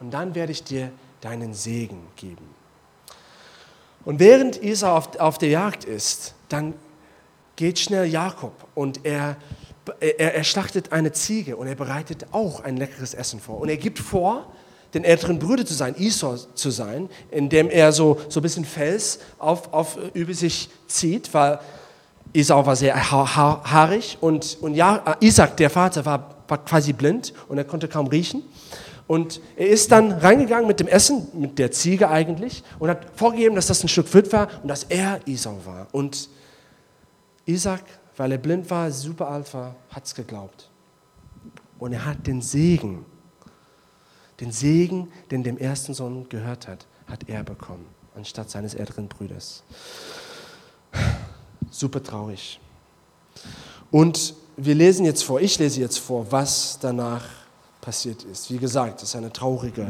Und 0.00 0.12
dann 0.12 0.34
werde 0.34 0.52
ich 0.52 0.64
dir 0.64 0.90
deinen 1.20 1.52
Segen 1.52 2.00
geben. 2.16 2.57
Und 4.08 4.20
während 4.20 4.62
Isa 4.62 4.96
auf, 4.96 5.20
auf 5.20 5.36
der 5.36 5.50
Jagd 5.50 5.84
ist, 5.84 6.32
dann 6.48 6.72
geht 7.56 7.78
schnell 7.78 8.06
Jakob 8.06 8.54
und 8.74 9.04
er, 9.04 9.36
er, 10.00 10.34
er 10.34 10.44
schlachtet 10.44 10.92
eine 10.92 11.12
Ziege 11.12 11.58
und 11.58 11.66
er 11.66 11.74
bereitet 11.74 12.24
auch 12.32 12.64
ein 12.64 12.78
leckeres 12.78 13.12
Essen 13.12 13.38
vor. 13.38 13.60
Und 13.60 13.68
er 13.68 13.76
gibt 13.76 13.98
vor, 13.98 14.50
den 14.94 15.04
älteren 15.04 15.38
Bruder 15.38 15.66
zu 15.66 15.74
sein, 15.74 15.94
Esau 15.98 16.36
zu 16.36 16.70
sein, 16.70 17.10
indem 17.30 17.68
er 17.68 17.92
so, 17.92 18.18
so 18.30 18.40
ein 18.40 18.44
bisschen 18.44 18.64
Fels 18.64 19.18
auf, 19.38 19.74
auf, 19.74 19.98
über 20.14 20.32
sich 20.32 20.70
zieht, 20.86 21.34
weil 21.34 21.60
Esau 22.32 22.64
war 22.64 22.76
sehr 22.76 23.10
haarig 23.10 24.16
und, 24.22 24.56
und 24.62 24.72
ja, 24.72 25.18
Isaac, 25.20 25.58
der 25.58 25.68
Vater, 25.68 26.06
war, 26.06 26.34
war 26.48 26.64
quasi 26.64 26.94
blind 26.94 27.34
und 27.46 27.58
er 27.58 27.64
konnte 27.64 27.88
kaum 27.88 28.06
riechen. 28.06 28.42
Und 29.08 29.40
er 29.56 29.68
ist 29.68 29.90
dann 29.90 30.12
reingegangen 30.12 30.68
mit 30.68 30.80
dem 30.80 30.86
Essen, 30.86 31.26
mit 31.32 31.58
der 31.58 31.72
Ziege 31.72 32.10
eigentlich, 32.10 32.62
und 32.78 32.90
hat 32.90 33.06
vorgegeben, 33.16 33.56
dass 33.56 33.66
das 33.66 33.82
ein 33.82 33.88
Stück 33.88 34.12
Wild 34.12 34.32
war 34.32 34.48
und 34.62 34.68
dass 34.68 34.84
er 34.84 35.26
Isau 35.26 35.58
war. 35.64 35.88
Und 35.92 36.28
Isaac, 37.46 37.82
weil 38.18 38.32
er 38.32 38.38
blind 38.38 38.68
war, 38.70 38.90
super 38.90 39.28
alt 39.28 39.52
war, 39.54 39.74
hat 39.88 40.04
es 40.04 40.14
geglaubt. 40.14 40.68
Und 41.78 41.94
er 41.94 42.04
hat 42.04 42.26
den 42.26 42.42
Segen, 42.42 43.06
den 44.40 44.52
Segen, 44.52 45.10
den 45.30 45.42
dem 45.42 45.56
ersten 45.56 45.94
Sohn 45.94 46.28
gehört 46.28 46.68
hat, 46.68 46.86
hat 47.06 47.28
er 47.28 47.42
bekommen, 47.44 47.86
anstatt 48.14 48.50
seines 48.50 48.74
älteren 48.74 49.08
Bruders. 49.08 49.64
Super 51.70 52.02
traurig. 52.02 52.60
Und 53.90 54.34
wir 54.58 54.74
lesen 54.74 55.06
jetzt 55.06 55.24
vor, 55.24 55.40
ich 55.40 55.58
lese 55.58 55.80
jetzt 55.80 55.98
vor, 55.98 56.30
was 56.30 56.78
danach 56.78 57.24
passiert 57.88 58.22
ist. 58.24 58.52
Wie 58.52 58.58
gesagt, 58.58 59.00
das 59.00 59.08
ist 59.08 59.16
eine 59.16 59.32
traurige 59.32 59.86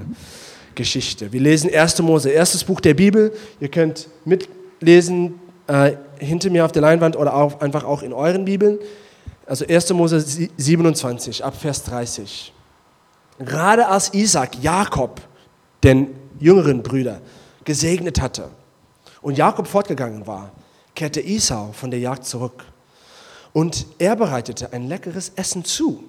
Geschichte. 0.77 1.33
Wir 1.33 1.41
lesen 1.41 1.69
1. 1.75 2.01
Mose, 2.03 2.31
erstes 2.31 2.63
Buch 2.63 2.81
der 2.81 2.95
Bibel. 2.95 3.33
Ihr 3.59 3.73
könnt 3.73 4.09
mitlesen 4.25 5.41
äh, 5.67 5.97
hinter 6.21 6.49
mir 6.51 6.65
auf 6.65 6.71
der 6.71 6.83
Leinwand 6.83 7.17
oder 7.17 7.35
auch, 7.35 7.61
einfach 7.61 7.83
auch 7.83 8.05
in 8.05 8.13
euren 8.13 8.45
Bibeln. 8.45 8.79
Also 9.47 9.67
1. 9.67 9.93
Mose 9.95 10.21
27, 10.21 11.45
ab 11.45 11.61
Vers 11.61 11.83
30. 11.83 12.53
Gerade 13.41 13.89
als 13.89 14.15
Isaac 14.15 14.63
Jakob, 14.63 15.21
den 15.83 16.15
jüngeren 16.39 16.85
Brüder, 16.85 17.21
gesegnet 17.65 18.21
hatte 18.21 18.49
und 19.23 19.37
Jakob 19.37 19.67
fortgegangen 19.67 20.25
war, 20.25 20.53
kehrte 20.95 21.21
Esau 21.21 21.73
von 21.73 21.91
der 21.91 21.99
Jagd 21.99 22.27
zurück. 22.27 22.65
Und 23.53 23.87
er 23.99 24.15
bereitete 24.15 24.73
ein 24.73 24.87
leckeres 24.87 25.33
Essen 25.35 25.65
zu 25.65 26.08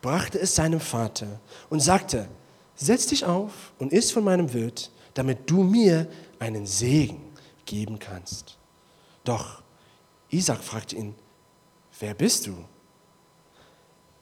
brachte 0.00 0.38
es 0.38 0.54
seinem 0.54 0.80
Vater 0.80 1.40
und 1.70 1.80
sagte, 1.80 2.28
setz 2.76 3.06
dich 3.06 3.24
auf 3.24 3.72
und 3.78 3.92
iss 3.92 4.10
von 4.10 4.24
meinem 4.24 4.52
Wild, 4.52 4.90
damit 5.14 5.50
du 5.50 5.62
mir 5.62 6.06
einen 6.38 6.66
Segen 6.66 7.20
geben 7.66 7.98
kannst. 7.98 8.56
Doch 9.24 9.62
Isaac 10.30 10.62
fragte 10.62 10.96
ihn, 10.96 11.14
wer 11.98 12.14
bist 12.14 12.46
du? 12.46 12.54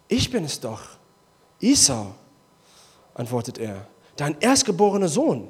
Ich 0.08 0.30
bin 0.30 0.44
es 0.44 0.60
doch, 0.60 0.80
Esau, 1.60 2.14
antwortet 3.14 3.58
er, 3.58 3.86
dein 4.16 4.40
erstgeborener 4.40 5.08
Sohn. 5.08 5.48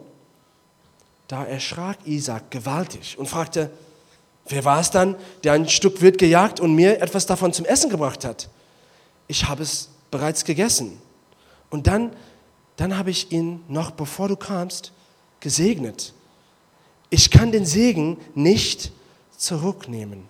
Da 1.29 1.45
erschrak 1.45 1.99
Isaac 2.05 2.51
gewaltig 2.51 3.19
und 3.19 3.27
fragte, 3.27 3.71
wer 4.47 4.65
war 4.65 4.81
es 4.81 4.91
dann, 4.91 5.17
der 5.45 5.53
ein 5.55 5.69
Stück 5.69 6.01
Wild 6.01 6.19
gejagt 6.19 6.61
und 6.61 6.75
mir 6.75 7.01
etwas 7.01 7.27
davon 7.27 7.53
zum 7.53 7.67
Essen 7.67 7.91
gebracht 7.91 8.25
hat? 8.25 8.49
Ich 9.27 9.45
habe 9.49 9.63
es 9.63 9.91
bereits 10.11 10.45
gegessen. 10.45 11.01
Und 11.71 11.87
dann, 11.87 12.15
dann 12.77 12.97
habe 12.97 13.11
ich 13.11 13.33
ihn 13.33 13.65
noch 13.69 13.91
bevor 13.91 14.29
du 14.29 14.37
kamst 14.37 14.93
gesegnet. 15.41 16.15
Ich 17.11 17.31
kann 17.31 17.53
den 17.53 17.67
Segen 17.67 18.19
nicht 18.35 18.93
zurücknehmen. 19.37 20.29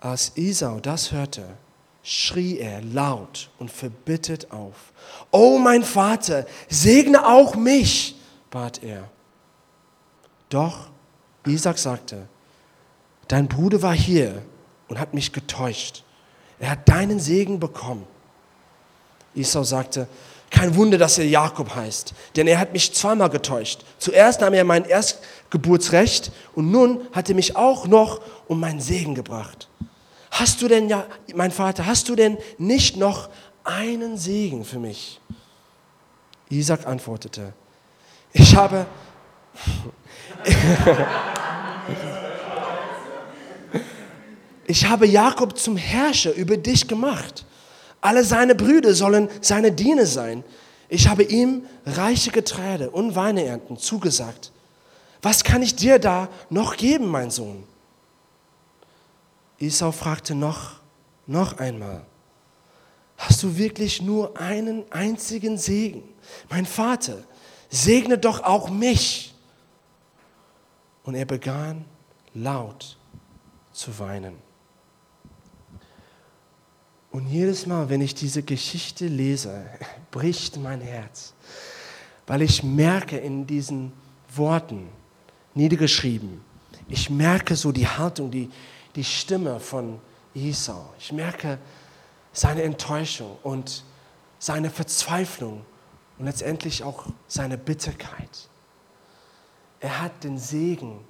Als 0.00 0.32
Isau 0.36 0.78
das 0.80 1.12
hörte, 1.12 1.56
schrie 2.02 2.58
er 2.58 2.82
laut 2.82 3.50
und 3.58 3.70
verbittet 3.70 4.50
auf. 4.50 4.92
Oh 5.30 5.58
mein 5.58 5.82
Vater, 5.82 6.46
segne 6.68 7.26
auch 7.26 7.54
mich, 7.56 8.16
bat 8.50 8.82
er. 8.82 9.10
Doch 10.48 10.90
Isaac 11.46 11.78
sagte, 11.78 12.28
dein 13.26 13.48
Bruder 13.48 13.82
war 13.82 13.94
hier 13.94 14.42
und 14.88 14.98
hat 14.98 15.14
mich 15.14 15.32
getäuscht. 15.32 16.04
Er 16.60 16.70
hat 16.70 16.88
deinen 16.88 17.20
Segen 17.20 17.60
bekommen. 17.60 18.06
Esau 19.34 19.62
sagte, 19.62 20.08
kein 20.50 20.74
Wunder, 20.76 20.96
dass 20.96 21.18
er 21.18 21.26
Jakob 21.26 21.74
heißt, 21.74 22.14
denn 22.36 22.46
er 22.46 22.58
hat 22.58 22.72
mich 22.72 22.94
zweimal 22.94 23.28
getäuscht. 23.28 23.84
Zuerst 23.98 24.40
nahm 24.40 24.54
er 24.54 24.64
mein 24.64 24.84
Erstgeburtsrecht 24.84 26.32
und 26.54 26.70
nun 26.70 27.02
hat 27.12 27.28
er 27.28 27.34
mich 27.34 27.54
auch 27.56 27.86
noch 27.86 28.22
um 28.46 28.58
meinen 28.60 28.80
Segen 28.80 29.14
gebracht. 29.14 29.68
Hast 30.30 30.62
du 30.62 30.68
denn, 30.68 30.88
ja, 30.88 31.06
mein 31.34 31.50
Vater, 31.50 31.86
hast 31.86 32.08
du 32.08 32.16
denn 32.16 32.38
nicht 32.56 32.96
noch 32.96 33.28
einen 33.64 34.16
Segen 34.16 34.64
für 34.64 34.78
mich? 34.78 35.20
Isaac 36.48 36.86
antwortete, 36.86 37.52
ich 38.32 38.56
habe, 38.56 38.86
ich 44.68 44.86
habe 44.86 45.06
Jakob 45.06 45.58
zum 45.58 45.78
Herrscher 45.78 46.34
über 46.34 46.58
dich 46.58 46.86
gemacht. 46.86 47.46
Alle 48.02 48.22
seine 48.22 48.54
Brüder 48.54 48.92
sollen 48.92 49.30
seine 49.40 49.72
Diener 49.72 50.04
sein. 50.04 50.44
Ich 50.90 51.08
habe 51.08 51.22
ihm 51.22 51.64
reiche 51.86 52.30
Getreide 52.30 52.90
und 52.90 53.16
Weineernten 53.16 53.78
zugesagt. 53.78 54.52
Was 55.22 55.42
kann 55.42 55.62
ich 55.62 55.74
dir 55.74 55.98
da 55.98 56.28
noch 56.50 56.76
geben, 56.76 57.06
mein 57.06 57.30
Sohn? 57.30 57.64
Esau 59.58 59.90
fragte 59.90 60.34
noch, 60.34 60.80
noch 61.26 61.56
einmal, 61.58 62.04
hast 63.16 63.42
du 63.42 63.56
wirklich 63.56 64.02
nur 64.02 64.38
einen 64.38 64.84
einzigen 64.92 65.56
Segen? 65.56 66.02
Mein 66.50 66.66
Vater, 66.66 67.16
segne 67.70 68.18
doch 68.18 68.44
auch 68.44 68.68
mich. 68.68 69.34
Und 71.04 71.14
er 71.14 71.24
begann 71.24 71.86
laut 72.34 72.98
zu 73.72 73.98
weinen. 73.98 74.47
Und 77.18 77.26
jedes 77.26 77.66
Mal, 77.66 77.88
wenn 77.88 78.00
ich 78.00 78.14
diese 78.14 78.44
Geschichte 78.44 79.08
lese, 79.08 79.66
bricht 80.12 80.56
mein 80.56 80.80
Herz, 80.80 81.34
weil 82.28 82.42
ich 82.42 82.62
merke 82.62 83.18
in 83.18 83.44
diesen 83.44 83.92
Worten, 84.36 84.88
niedergeschrieben, 85.52 86.40
ich 86.86 87.10
merke 87.10 87.56
so 87.56 87.72
die 87.72 87.88
Haltung, 87.88 88.30
die, 88.30 88.48
die 88.94 89.02
Stimme 89.02 89.58
von 89.58 89.98
Esau. 90.32 90.94
Ich 90.96 91.10
merke 91.10 91.58
seine 92.32 92.62
Enttäuschung 92.62 93.36
und 93.42 93.82
seine 94.38 94.70
Verzweiflung 94.70 95.64
und 96.20 96.26
letztendlich 96.26 96.84
auch 96.84 97.06
seine 97.26 97.58
Bitterkeit. 97.58 98.48
Er 99.80 100.02
hat 100.02 100.22
den 100.22 100.38
Segen 100.38 101.00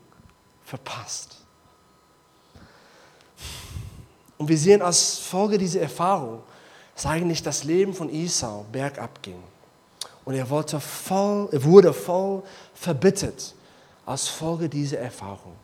verpasst. 0.64 1.44
Und 4.38 4.48
wir 4.48 4.56
sehen 4.56 4.80
als 4.80 5.18
Folge 5.18 5.58
dieser 5.58 5.80
Erfahrung, 5.80 6.42
dass 6.94 7.06
eigentlich 7.06 7.42
das 7.42 7.64
Leben 7.64 7.92
von 7.92 8.08
Esau 8.12 8.64
bergab 8.72 9.22
ging. 9.22 9.42
Und 10.24 10.34
er, 10.34 10.48
wollte 10.48 10.80
voll, 10.80 11.48
er 11.52 11.62
wurde 11.64 11.92
voll 11.92 12.42
verbittert 12.74 13.54
als 14.06 14.28
Folge 14.28 14.68
dieser 14.68 14.98
Erfahrung. 14.98 15.56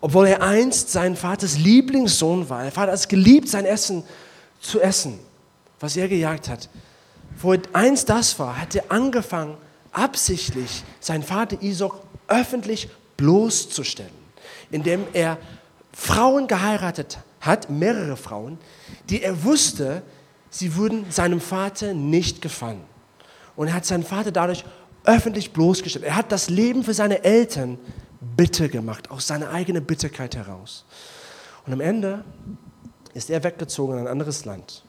Obwohl 0.00 0.26
er 0.26 0.42
einst 0.42 0.90
sein 0.90 1.16
Vaters 1.16 1.58
Lieblingssohn 1.58 2.48
war. 2.48 2.64
Er 2.64 2.74
hat 2.74 2.88
es 2.90 3.08
geliebt, 3.08 3.48
sein 3.48 3.64
Essen 3.64 4.04
zu 4.60 4.80
essen, 4.80 5.18
was 5.80 5.96
er 5.96 6.08
gejagt 6.08 6.48
hat. 6.48 6.68
Wo 7.40 7.52
er 7.52 7.60
einst 7.72 8.08
das 8.08 8.38
war, 8.38 8.58
hat 8.60 8.74
er 8.74 8.84
angefangen, 8.90 9.56
absichtlich 9.92 10.84
seinen 11.00 11.22
Vater 11.22 11.62
Isaac 11.62 11.94
öffentlich 12.28 12.88
bloßzustellen, 13.16 14.12
indem 14.70 15.04
er 15.12 15.38
Frauen 15.92 16.46
geheiratet 16.46 17.18
hat, 17.46 17.70
mehrere 17.70 18.16
Frauen, 18.16 18.58
die 19.08 19.22
er 19.22 19.44
wusste, 19.44 20.02
sie 20.50 20.76
würden 20.76 21.10
seinem 21.10 21.40
Vater 21.40 21.94
nicht 21.94 22.42
gefallen. 22.42 22.82
Und 23.54 23.68
er 23.68 23.74
hat 23.74 23.86
seinen 23.86 24.04
Vater 24.04 24.32
dadurch 24.32 24.64
öffentlich 25.04 25.52
bloßgestellt. 25.52 26.04
Er 26.04 26.16
hat 26.16 26.32
das 26.32 26.50
Leben 26.50 26.82
für 26.82 26.94
seine 26.94 27.24
Eltern 27.24 27.78
bitter 28.36 28.68
gemacht, 28.68 29.10
aus 29.10 29.26
seiner 29.26 29.50
eigenen 29.50 29.84
Bitterkeit 29.84 30.36
heraus. 30.36 30.84
Und 31.64 31.72
am 31.72 31.80
Ende 31.80 32.24
ist 33.14 33.30
er 33.30 33.42
weggezogen 33.42 33.94
in 33.94 34.00
ein 34.00 34.08
anderes 34.08 34.44
Land. 34.44 34.84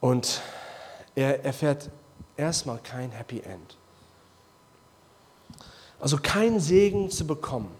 Und 0.00 0.40
er 1.14 1.44
erfährt 1.44 1.90
erstmal 2.36 2.78
kein 2.78 3.10
Happy 3.10 3.40
End. 3.40 3.76
Also 5.98 6.18
kein 6.22 6.60
Segen 6.60 7.10
zu 7.10 7.26
bekommen. 7.26 7.70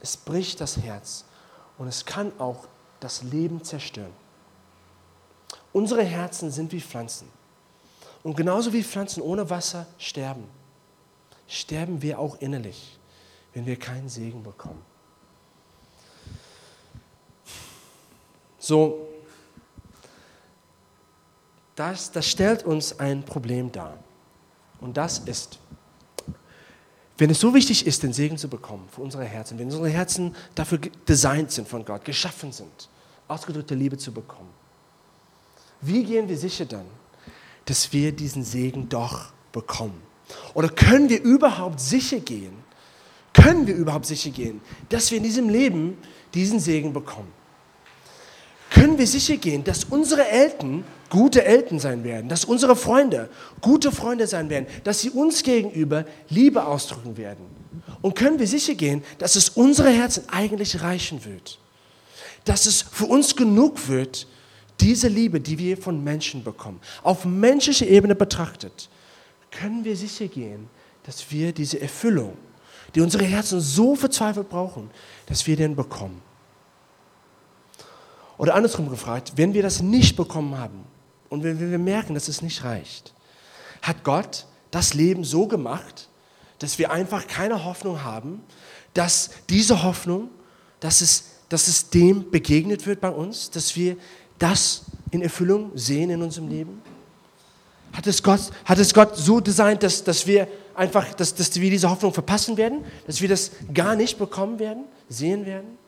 Es 0.00 0.16
bricht 0.16 0.60
das 0.60 0.76
Herz 0.76 1.24
und 1.82 1.88
es 1.88 2.04
kann 2.04 2.30
auch 2.38 2.68
das 3.00 3.24
Leben 3.24 3.64
zerstören. 3.64 4.12
Unsere 5.72 6.04
Herzen 6.04 6.52
sind 6.52 6.70
wie 6.70 6.80
Pflanzen. 6.80 7.28
Und 8.22 8.36
genauso 8.36 8.72
wie 8.72 8.84
Pflanzen 8.84 9.20
ohne 9.20 9.50
Wasser 9.50 9.88
sterben, 9.98 10.44
sterben 11.48 12.00
wir 12.00 12.20
auch 12.20 12.40
innerlich, 12.40 13.00
wenn 13.52 13.66
wir 13.66 13.76
keinen 13.76 14.08
Segen 14.08 14.44
bekommen. 14.44 14.80
So, 18.60 19.08
das, 21.74 22.12
das 22.12 22.28
stellt 22.28 22.62
uns 22.62 22.96
ein 23.00 23.24
Problem 23.24 23.72
dar. 23.72 23.98
Und 24.80 24.96
das 24.96 25.18
ist, 25.18 25.58
wenn 27.22 27.30
es 27.30 27.38
so 27.38 27.54
wichtig 27.54 27.86
ist, 27.86 28.02
den 28.02 28.12
Segen 28.12 28.36
zu 28.36 28.48
bekommen 28.48 28.88
für 28.92 29.00
unsere 29.00 29.24
Herzen, 29.24 29.56
wenn 29.56 29.66
unsere 29.66 29.88
Herzen 29.88 30.34
dafür 30.56 30.80
designt 31.06 31.52
sind 31.52 31.68
von 31.68 31.84
Gott, 31.84 32.04
geschaffen 32.04 32.50
sind, 32.50 32.88
ausgedrückte 33.28 33.76
Liebe 33.76 33.96
zu 33.96 34.10
bekommen, 34.10 34.48
wie 35.82 36.02
gehen 36.02 36.28
wir 36.28 36.36
sicher 36.36 36.64
dann, 36.64 36.84
dass 37.66 37.92
wir 37.92 38.10
diesen 38.10 38.42
Segen 38.42 38.88
doch 38.88 39.26
bekommen? 39.52 40.02
Oder 40.54 40.68
können 40.68 41.08
wir 41.08 41.22
überhaupt 41.22 41.78
sicher 41.78 42.18
gehen, 42.18 42.54
können 43.32 43.68
wir 43.68 43.76
überhaupt 43.76 44.06
sicher 44.06 44.30
gehen, 44.30 44.60
dass 44.88 45.12
wir 45.12 45.18
in 45.18 45.24
diesem 45.24 45.48
Leben 45.48 45.98
diesen 46.34 46.58
Segen 46.58 46.92
bekommen? 46.92 47.32
Können 48.70 48.98
wir 48.98 49.06
sicher 49.06 49.36
gehen, 49.36 49.62
dass 49.62 49.84
unsere 49.84 50.26
Eltern 50.26 50.82
gute 51.12 51.44
Eltern 51.44 51.78
sein 51.78 52.04
werden, 52.04 52.30
dass 52.30 52.46
unsere 52.46 52.74
Freunde 52.74 53.28
gute 53.60 53.92
Freunde 53.92 54.26
sein 54.26 54.48
werden, 54.48 54.66
dass 54.82 55.02
sie 55.02 55.10
uns 55.10 55.42
gegenüber 55.42 56.06
Liebe 56.30 56.64
ausdrücken 56.64 57.18
werden? 57.18 57.44
Und 58.00 58.16
können 58.16 58.38
wir 58.38 58.46
sicher 58.46 58.74
gehen, 58.74 59.04
dass 59.18 59.36
es 59.36 59.50
unsere 59.50 59.90
Herzen 59.90 60.24
eigentlich 60.30 60.80
reichen 60.80 61.22
wird? 61.26 61.58
Dass 62.46 62.64
es 62.64 62.80
für 62.80 63.04
uns 63.04 63.36
genug 63.36 63.88
wird, 63.88 64.26
diese 64.80 65.08
Liebe, 65.08 65.38
die 65.38 65.58
wir 65.58 65.76
von 65.76 66.02
Menschen 66.02 66.42
bekommen, 66.42 66.80
auf 67.02 67.26
menschlicher 67.26 67.86
Ebene 67.86 68.14
betrachtet, 68.14 68.88
können 69.50 69.84
wir 69.84 69.96
sicher 69.98 70.28
gehen, 70.28 70.70
dass 71.02 71.30
wir 71.30 71.52
diese 71.52 71.78
Erfüllung, 71.78 72.38
die 72.94 73.02
unsere 73.02 73.24
Herzen 73.24 73.60
so 73.60 73.94
verzweifelt 73.94 74.48
brauchen, 74.48 74.90
dass 75.26 75.46
wir 75.46 75.56
den 75.56 75.76
bekommen. 75.76 76.22
Oder 78.38 78.54
andersrum 78.54 78.88
gefragt, 78.88 79.34
wenn 79.36 79.52
wir 79.52 79.62
das 79.62 79.82
nicht 79.82 80.16
bekommen 80.16 80.56
haben 80.56 80.90
und 81.32 81.42
wenn 81.44 81.58
wir 81.58 81.78
merken, 81.78 82.12
dass 82.12 82.28
es 82.28 82.42
nicht 82.42 82.62
reicht, 82.62 83.14
hat 83.80 84.04
Gott 84.04 84.44
das 84.70 84.92
Leben 84.92 85.24
so 85.24 85.46
gemacht, 85.46 86.10
dass 86.58 86.78
wir 86.78 86.90
einfach 86.90 87.26
keine 87.26 87.64
Hoffnung 87.64 88.04
haben, 88.04 88.42
dass 88.92 89.30
diese 89.48 89.82
Hoffnung, 89.82 90.28
dass 90.78 91.00
es, 91.00 91.24
dass 91.48 91.68
es 91.68 91.88
dem 91.88 92.30
begegnet 92.30 92.86
wird 92.86 93.00
bei 93.00 93.08
uns, 93.08 93.50
dass 93.50 93.74
wir 93.76 93.96
das 94.38 94.84
in 95.10 95.22
Erfüllung 95.22 95.70
sehen 95.74 96.10
in 96.10 96.20
unserem 96.20 96.48
Leben? 96.48 96.82
Hat 97.94 98.06
es 98.06 98.22
Gott, 98.22 98.50
hat 98.66 98.78
es 98.78 98.92
Gott 98.92 99.16
so 99.16 99.40
designt, 99.40 99.82
dass, 99.82 100.04
dass 100.04 100.26
wir 100.26 100.46
einfach, 100.74 101.14
dass, 101.14 101.34
dass 101.34 101.58
wir 101.58 101.70
diese 101.70 101.88
Hoffnung 101.88 102.12
verpassen 102.12 102.58
werden, 102.58 102.84
dass 103.06 103.22
wir 103.22 103.28
das 103.30 103.52
gar 103.72 103.96
nicht 103.96 104.18
bekommen 104.18 104.58
werden, 104.58 104.84
sehen 105.08 105.46
werden? 105.46 105.78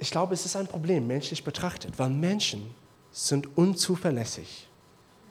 Ich 0.00 0.10
glaube, 0.10 0.34
es 0.34 0.44
ist 0.44 0.56
ein 0.56 0.66
Problem, 0.66 1.06
menschlich 1.06 1.44
betrachtet, 1.44 1.96
weil 1.96 2.10
Menschen 2.10 2.74
sind 3.18 3.58
unzuverlässig. 3.58 4.68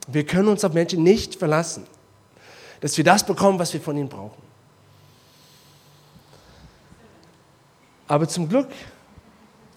Wir 0.09 0.25
können 0.25 0.49
uns 0.49 0.65
auf 0.65 0.73
Menschen 0.73 1.03
nicht 1.03 1.35
verlassen, 1.35 1.87
dass 2.81 2.97
wir 2.97 3.05
das 3.05 3.25
bekommen, 3.25 3.59
was 3.59 3.71
wir 3.71 3.79
von 3.79 3.95
ihnen 3.95 4.09
brauchen. 4.09 4.41
Aber 8.09 8.27
zum 8.27 8.49
Glück, 8.49 8.67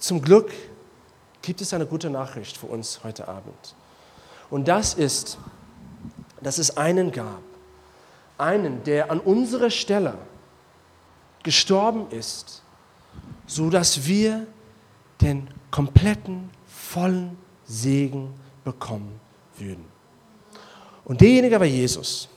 zum 0.00 0.20
Glück 0.20 0.50
gibt 1.40 1.60
es 1.60 1.72
eine 1.72 1.86
gute 1.86 2.10
Nachricht 2.10 2.56
für 2.56 2.66
uns 2.66 3.04
heute 3.04 3.28
Abend. 3.28 3.76
Und 4.50 4.66
das 4.66 4.94
ist, 4.94 5.38
dass 6.42 6.58
es 6.58 6.76
einen 6.76 7.12
gab, 7.12 7.42
einen, 8.38 8.82
der 8.82 9.12
an 9.12 9.20
unserer 9.20 9.70
Stelle 9.70 10.18
gestorben 11.44 12.10
ist, 12.10 12.62
so 13.46 13.70
dass 13.70 14.04
wir 14.06 14.48
den 15.20 15.48
kompletten, 15.70 16.50
vollen 16.66 17.38
Segen 17.70 18.34
bekommen 18.64 19.20
würden. 19.56 19.84
Und 21.04 21.20
derjenige 21.20 21.58
war 21.58 21.66
Jesus. 21.66 22.28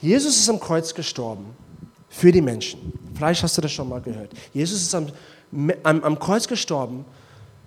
Jesus 0.00 0.36
ist 0.36 0.48
am 0.48 0.60
Kreuz 0.60 0.94
gestorben 0.94 1.46
für 2.08 2.30
die 2.30 2.40
Menschen. 2.40 2.92
Vielleicht 3.14 3.42
hast 3.42 3.56
du 3.56 3.62
das 3.62 3.72
schon 3.72 3.88
mal 3.88 4.00
gehört. 4.00 4.32
Jesus 4.52 4.82
ist 4.82 4.94
am, 4.94 5.08
am, 5.82 6.02
am 6.02 6.18
Kreuz 6.18 6.46
gestorben 6.46 7.04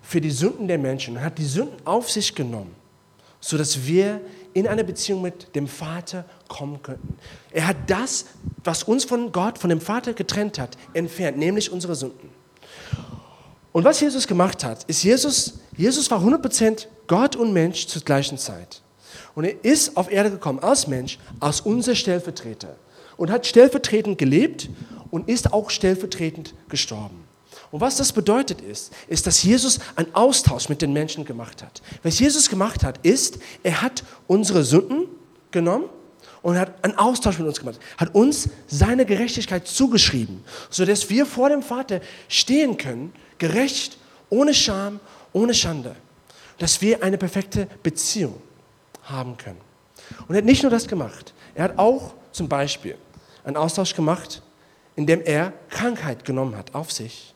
für 0.02 0.22
die 0.22 0.32
Sünden 0.32 0.68
der 0.68 0.78
Menschen 0.78 1.18
und 1.18 1.24
hat 1.24 1.38
die 1.38 1.46
Sünden 1.46 1.76
auf 1.86 2.10
sich 2.10 2.34
genommen, 2.34 2.74
sodass 3.42 3.86
wir 3.86 4.22
in 4.54 4.68
eine 4.68 4.84
Beziehung 4.84 5.22
mit 5.22 5.54
dem 5.56 5.68
Vater 5.68 6.26
kommen 6.48 6.82
könnten. 6.82 7.18
Er 7.52 7.68
hat 7.68 7.78
das, 7.88 8.26
was 8.64 8.84
uns 8.84 9.04
von 9.04 9.32
Gott, 9.32 9.58
von 9.58 9.70
dem 9.70 9.82
Vater 9.82 10.14
getrennt 10.14 10.58
hat, 10.60 10.78
entfernt, 10.94 11.38
nämlich 11.38 11.72
unsere 11.72 11.96
Sünden. 11.96 12.30
Und 13.78 13.84
was 13.84 14.00
Jesus 14.00 14.26
gemacht 14.26 14.64
hat, 14.64 14.86
ist, 14.86 15.04
Jesus, 15.04 15.60
Jesus 15.78 16.10
war 16.10 16.20
100% 16.20 16.88
Gott 17.06 17.36
und 17.36 17.54
Mensch 17.54 17.86
zur 17.86 18.02
gleichen 18.02 18.40
Zeit. 18.40 18.82
Und 19.36 19.44
er 19.44 19.64
ist 19.64 19.96
auf 19.96 20.12
Erde 20.12 20.32
gekommen 20.32 20.58
als 20.64 20.88
Mensch, 20.88 21.20
als 21.40 21.62
unser 21.62 21.94
Stellvertreter. 21.94 22.76
Und 23.18 23.30
hat 23.30 23.46
stellvertretend 23.46 24.18
gelebt 24.18 24.72
und 25.12 25.30
ist 25.30 25.54
auch 25.54 25.70
stellvertretend 25.70 26.56
gestorben. 26.70 27.24
Und 27.70 27.80
was 27.80 27.98
das 27.98 28.14
bedeutet 28.14 28.62
ist, 28.62 28.94
ist, 29.10 29.28
dass 29.28 29.44
Jesus 29.44 29.78
einen 29.96 30.16
Austausch 30.16 30.70
mit 30.70 30.82
den 30.82 30.92
Menschen 30.92 31.24
gemacht 31.24 31.62
hat. 31.62 31.84
Was 32.02 32.18
Jesus 32.18 32.50
gemacht 32.50 32.84
hat, 32.84 33.06
ist, 33.06 33.38
er 33.62 33.84
hat 33.84 34.04
unsere 34.26 34.64
Sünden 34.64 35.06
genommen 35.52 35.86
und 36.48 36.58
hat 36.58 36.82
einen 36.82 36.98
Austausch 36.98 37.40
mit 37.40 37.46
uns 37.46 37.60
gemacht, 37.60 37.78
hat 37.98 38.16
uns 38.16 38.48
seine 38.68 39.06
Gerechtigkeit 39.06 39.68
zugeschrieben, 39.68 40.46
sodass 40.70 41.10
wir 41.10 41.26
vor 41.26 41.50
dem 41.50 41.62
Vater 41.62 42.00
stehen 42.30 42.78
können, 42.78 43.12
gerecht, 43.38 43.98
ohne 44.30 44.54
Scham, 44.54 45.02
ohne 45.34 45.54
Schande, 45.54 45.94
dass 46.58 46.82
wir 46.82 47.04
eine 47.04 47.18
perfekte 47.18 47.68
Beziehung 47.84 48.42
haben 49.04 49.36
können. 49.36 49.60
Und 50.30 50.36
er 50.36 50.38
hat 50.38 50.46
nicht 50.46 50.64
nur 50.64 50.72
das 50.72 50.88
gemacht, 50.88 51.34
er 51.54 51.66
hat 51.66 51.78
auch 51.78 52.14
zum 52.32 52.48
Beispiel 52.48 52.96
einen 53.44 53.58
Austausch 53.58 53.94
gemacht, 53.94 54.42
indem 54.96 55.22
er 55.26 55.52
Krankheit 55.70 56.24
genommen 56.24 56.56
hat 56.56 56.74
auf 56.74 56.94
sich 56.94 57.36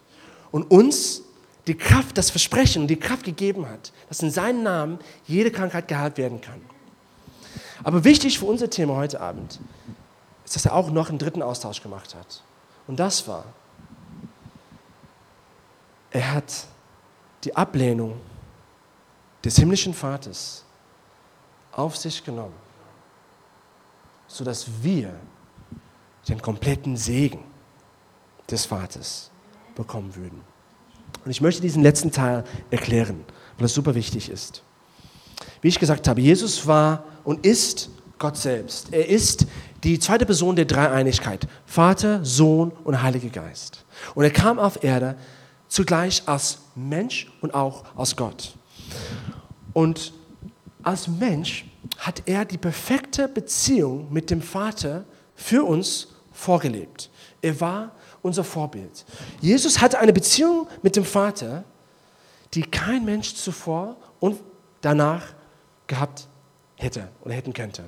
und 0.51 0.71
uns 0.71 1.23
die 1.67 1.75
Kraft, 1.75 2.17
das 2.17 2.29
Versprechen 2.29 2.87
die 2.87 2.95
Kraft 2.95 3.25
gegeben 3.25 3.67
hat, 3.67 3.91
dass 4.07 4.21
in 4.21 4.31
seinem 4.31 4.63
Namen 4.63 4.99
jede 5.27 5.51
Krankheit 5.51 5.89
geheilt 5.89 6.17
werden 6.17 6.39
kann. 6.39 6.61
Aber 7.83 8.03
wichtig 8.03 8.39
für 8.39 8.45
unser 8.45 8.69
Thema 8.69 8.95
heute 8.95 9.21
Abend 9.21 9.59
ist, 10.45 10.55
dass 10.55 10.65
er 10.65 10.73
auch 10.73 10.91
noch 10.91 11.09
einen 11.09 11.17
dritten 11.17 11.41
Austausch 11.41 11.81
gemacht 11.81 12.15
hat. 12.15 12.43
Und 12.87 12.99
das 12.99 13.27
war, 13.27 13.45
er 16.11 16.33
hat 16.33 16.65
die 17.43 17.55
Ablehnung 17.55 18.19
des 19.43 19.55
himmlischen 19.57 19.93
Vaters 19.93 20.63
auf 21.71 21.95
sich 21.97 22.23
genommen, 22.23 22.53
sodass 24.27 24.67
wir 24.81 25.13
den 26.27 26.41
kompletten 26.41 26.97
Segen 26.97 27.43
des 28.49 28.65
Vaters 28.65 29.31
bekommen 29.75 30.15
würden. 30.15 30.41
Und 31.23 31.31
ich 31.31 31.41
möchte 31.41 31.61
diesen 31.61 31.81
letzten 31.81 32.11
Teil 32.11 32.43
erklären, 32.69 33.23
weil 33.57 33.65
es 33.65 33.73
super 33.73 33.95
wichtig 33.95 34.29
ist. 34.29 34.63
Wie 35.61 35.67
ich 35.67 35.79
gesagt 35.79 36.07
habe, 36.07 36.21
Jesus 36.21 36.67
war 36.67 37.03
und 37.23 37.45
ist 37.45 37.89
Gott 38.17 38.37
selbst. 38.37 38.93
Er 38.93 39.07
ist 39.07 39.45
die 39.83 39.97
zweite 39.97 40.25
Person 40.25 40.55
der 40.55 40.65
Dreieinigkeit, 40.65 41.47
Vater, 41.65 42.23
Sohn 42.23 42.71
und 42.83 43.01
Heiliger 43.01 43.29
Geist. 43.29 43.83
Und 44.13 44.23
er 44.23 44.31
kam 44.31 44.59
auf 44.59 44.83
Erde 44.83 45.15
zugleich 45.67 46.21
als 46.27 46.59
Mensch 46.75 47.31
und 47.41 47.53
auch 47.53 47.83
als 47.95 48.15
Gott. 48.15 48.53
Und 49.73 50.13
als 50.83 51.07
Mensch 51.07 51.65
hat 51.97 52.23
er 52.25 52.45
die 52.45 52.57
perfekte 52.57 53.27
Beziehung 53.27 54.11
mit 54.11 54.29
dem 54.29 54.41
Vater 54.41 55.05
für 55.35 55.63
uns 55.63 56.09
vorgelebt. 56.31 57.09
Er 57.41 57.59
war 57.59 57.91
unser 58.21 58.43
Vorbild. 58.43 59.05
Jesus 59.39 59.81
hatte 59.81 59.99
eine 59.99 60.13
Beziehung 60.13 60.67
mit 60.81 60.95
dem 60.95 61.05
Vater, 61.05 61.63
die 62.53 62.63
kein 62.63 63.05
Mensch 63.05 63.33
zuvor 63.33 63.95
und 64.19 64.39
danach 64.81 65.23
gehabt 65.87 66.27
hätte 66.81 67.07
oder 67.23 67.33
hätten 67.33 67.53
könnte, 67.53 67.83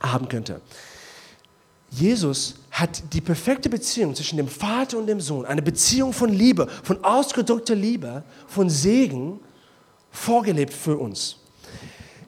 haben 0.00 0.28
könnte. 0.28 0.60
Jesus 1.90 2.54
hat 2.70 3.02
die 3.12 3.20
perfekte 3.20 3.68
Beziehung 3.68 4.14
zwischen 4.14 4.38
dem 4.38 4.48
Vater 4.48 4.96
und 4.96 5.06
dem 5.06 5.20
Sohn, 5.20 5.44
eine 5.44 5.60
Beziehung 5.60 6.12
von 6.12 6.30
Liebe, 6.30 6.66
von 6.82 7.04
ausgedrückter 7.04 7.74
Liebe, 7.74 8.24
von 8.46 8.70
Segen 8.70 9.40
vorgelebt 10.10 10.72
für 10.72 10.96
uns. 10.96 11.36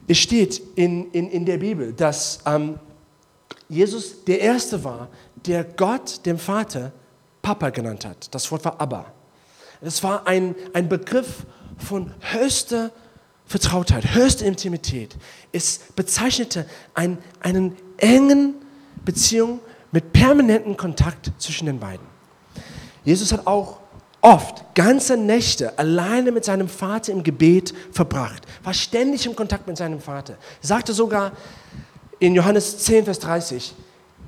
Es 0.07 0.19
steht 0.19 0.61
in, 0.75 1.11
in, 1.11 1.29
in 1.31 1.45
der 1.45 1.57
Bibel, 1.57 1.93
dass 1.93 2.39
ähm, 2.45 2.79
Jesus 3.67 4.23
der 4.23 4.39
Erste 4.39 4.83
war, 4.83 5.09
der 5.47 5.63
Gott, 5.63 6.23
dem 6.27 6.37
Vater, 6.37 6.91
Papa 7.41 7.71
genannt 7.71 8.05
hat. 8.05 8.33
Das 8.33 8.51
Wort 8.51 8.65
war 8.65 8.79
Abba. 8.79 9.11
Das 9.81 10.03
war 10.03 10.27
ein, 10.27 10.55
ein 10.73 10.87
Begriff 10.87 11.45
von 11.77 12.13
höchster 12.19 12.91
Vertrautheit, 13.47 14.13
höchster 14.13 14.45
Intimität. 14.45 15.15
Es 15.51 15.79
bezeichnete 15.95 16.65
ein, 16.93 17.17
einen 17.41 17.75
engen 17.97 18.55
Beziehung 19.03 19.59
mit 19.91 20.13
permanentem 20.13 20.75
Kontakt 20.75 21.31
zwischen 21.37 21.67
den 21.67 21.79
beiden. 21.79 22.05
Jesus 23.03 23.31
hat 23.31 23.45
auch 23.45 23.79
oft 24.21 24.73
ganze 24.73 25.15
Nächte 25.15 25.77
alleine 25.77 26.31
mit 26.31 26.43
seinem 26.43 26.67
Vater 26.67 27.11
im 27.11 27.21
Gebet 27.21 27.73
verbracht, 27.91 28.43
war 28.63 28.73
ständig 28.73 29.25
im 29.27 29.35
Kontakt 29.35 29.67
mit 29.67 29.77
seinem 29.77 30.01
Vater. 30.01 30.37
Sagte 30.61 30.93
sogar 30.93 31.31
in 32.17 32.33
Johannes 32.33 32.79
10, 32.79 33.05
Vers 33.05 33.19
30, 33.19 33.75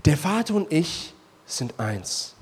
der 0.05 0.17
Vater 0.17 0.53
und 0.53 0.71
ich 0.71 1.13
sind 1.47 1.79
eins. 1.79 2.35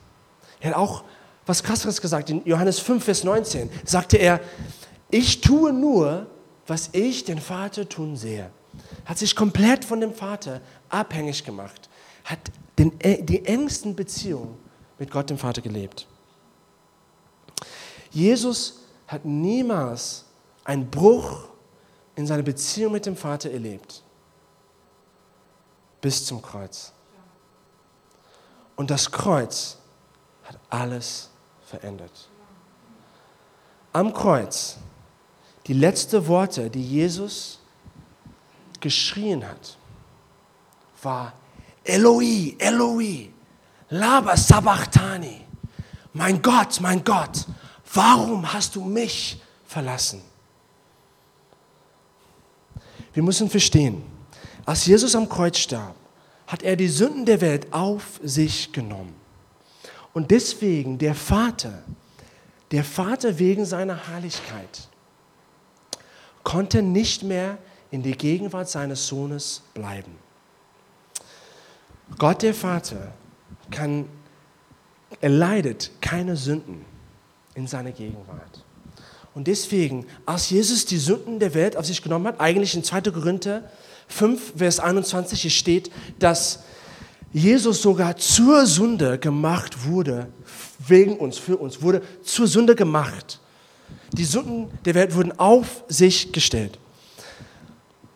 Er 0.60 0.72
hat 0.72 0.78
auch 0.78 1.04
was 1.46 1.64
krasseres 1.64 2.02
gesagt. 2.02 2.30
In 2.30 2.46
Johannes 2.46 2.80
5, 2.80 3.04
Vers 3.04 3.24
19 3.24 3.70
sagte 3.86 4.18
er, 4.18 4.42
ich 5.10 5.42
tue 5.42 5.72
nur, 5.72 6.28
was 6.68 6.90
ich 6.94 7.24
den 7.26 7.40
Vater 7.40 7.88
tun 7.88 8.16
sehe. 8.16 8.50
Hat 9.06 9.18
sich 9.18 9.36
komplett 9.36 9.86
von 9.86 10.02
dem 10.02 10.14
Vater 10.14 10.62
abhängig 10.90 11.44
gemacht. 11.44 11.90
Hat 12.24 12.40
den, 12.78 12.98
die 13.00 13.46
engsten 13.46 13.96
Beziehungen 13.96 14.58
mit 14.98 15.12
Gott, 15.12 15.30
dem 15.30 15.38
Vater, 15.38 15.62
gelebt. 15.62 16.08
Jesus 18.12 18.80
hat 19.08 19.26
niemals 19.26 20.26
einen 20.64 20.90
Bruch 20.90 21.48
in 22.16 22.26
seiner 22.26 22.44
Beziehung 22.44 22.94
mit 22.94 23.06
dem 23.06 23.16
Vater 23.16 23.52
erlebt. 23.52 24.04
Bis 26.02 26.26
zum 26.26 26.42
Kreuz. 26.42 26.92
Und 28.76 28.90
das 28.90 29.12
Kreuz 29.12 29.78
hat 30.44 30.60
alles 30.70 31.30
verändert. 31.66 32.30
Am 33.94 34.14
Kreuz, 34.14 34.78
die 35.68 35.74
letzten 35.74 36.26
Worte, 36.28 36.70
die 36.70 36.84
Jesus 36.84 37.60
geschrien 38.80 39.48
hat, 39.48 39.78
war 41.02 41.34
Eloi, 41.84 42.56
Eloi, 42.58 43.30
Laba 43.90 44.38
Sabachthani. 44.38 45.42
Mein 46.14 46.42
Gott, 46.42 46.80
mein 46.82 47.04
Gott, 47.04 47.46
warum 47.94 48.52
hast 48.52 48.76
du 48.76 48.84
mich 48.84 49.42
verlassen? 49.66 50.22
Wir 53.14 53.24
müssen 53.24 53.50
verstehen, 53.50 54.04
als 54.66 54.86
Jesus 54.86 55.16
am 55.16 55.28
Kreuz 55.30 55.58
starb, 55.58 55.96
hat 56.48 56.64
er 56.64 56.76
die 56.76 56.88
Sünden 56.88 57.26
der 57.26 57.42
Welt 57.42 57.72
auf 57.74 58.20
sich 58.24 58.72
genommen. 58.72 59.16
Und 60.14 60.32
deswegen 60.32 60.98
der 60.98 61.16
Vater, 61.16 61.84
der 62.72 62.84
Vater 62.84 63.38
wegen 63.40 63.66
seiner 63.66 64.08
Heiligkeit, 64.08 64.90
konnte 66.46 66.82
nicht 66.82 67.24
mehr 67.24 67.58
in 67.92 68.04
der 68.04 68.14
Gegenwart 68.14 68.70
seines 68.70 69.08
Sohnes 69.08 69.64
bleiben. 69.74 70.12
Gott 72.18 72.44
der 72.44 72.54
Vater 72.54 73.14
kann, 73.72 74.06
er 75.20 75.30
leidet 75.30 75.92
keine 76.02 76.38
Sünden 76.38 76.86
in 77.56 77.68
seiner 77.68 77.92
Gegenwart. 77.92 78.64
Und 79.34 79.48
deswegen, 79.48 80.06
als 80.26 80.50
Jesus 80.50 80.86
die 80.86 80.98
Sünden 80.98 81.40
der 81.40 81.54
Welt 81.54 81.76
auf 81.76 81.86
sich 81.86 82.02
genommen 82.02 82.28
hat, 82.28 82.40
eigentlich 82.40 82.76
in 82.76 82.84
2. 82.84 83.02
Korinther 83.02 83.70
5, 84.08 84.54
Vers 84.58 84.80
21 84.80 85.58
steht, 85.58 85.92
dass 86.20 86.64
Jesus 87.34 87.82
sogar 87.82 88.16
zur 88.16 88.66
Sünde 88.66 89.20
gemacht 89.20 89.86
wurde, 89.86 90.28
wegen 90.88 91.18
uns, 91.18 91.38
für 91.38 91.58
uns, 91.58 91.82
wurde 91.82 92.02
zur 92.24 92.48
Sünde 92.48 92.76
gemacht. 92.76 93.42
Die 94.18 94.26
Sünden 94.26 94.70
der 94.86 94.96
Welt 94.96 95.16
wurden 95.16 95.38
auf 95.40 95.84
sich 95.88 96.32
gestellt. 96.32 96.80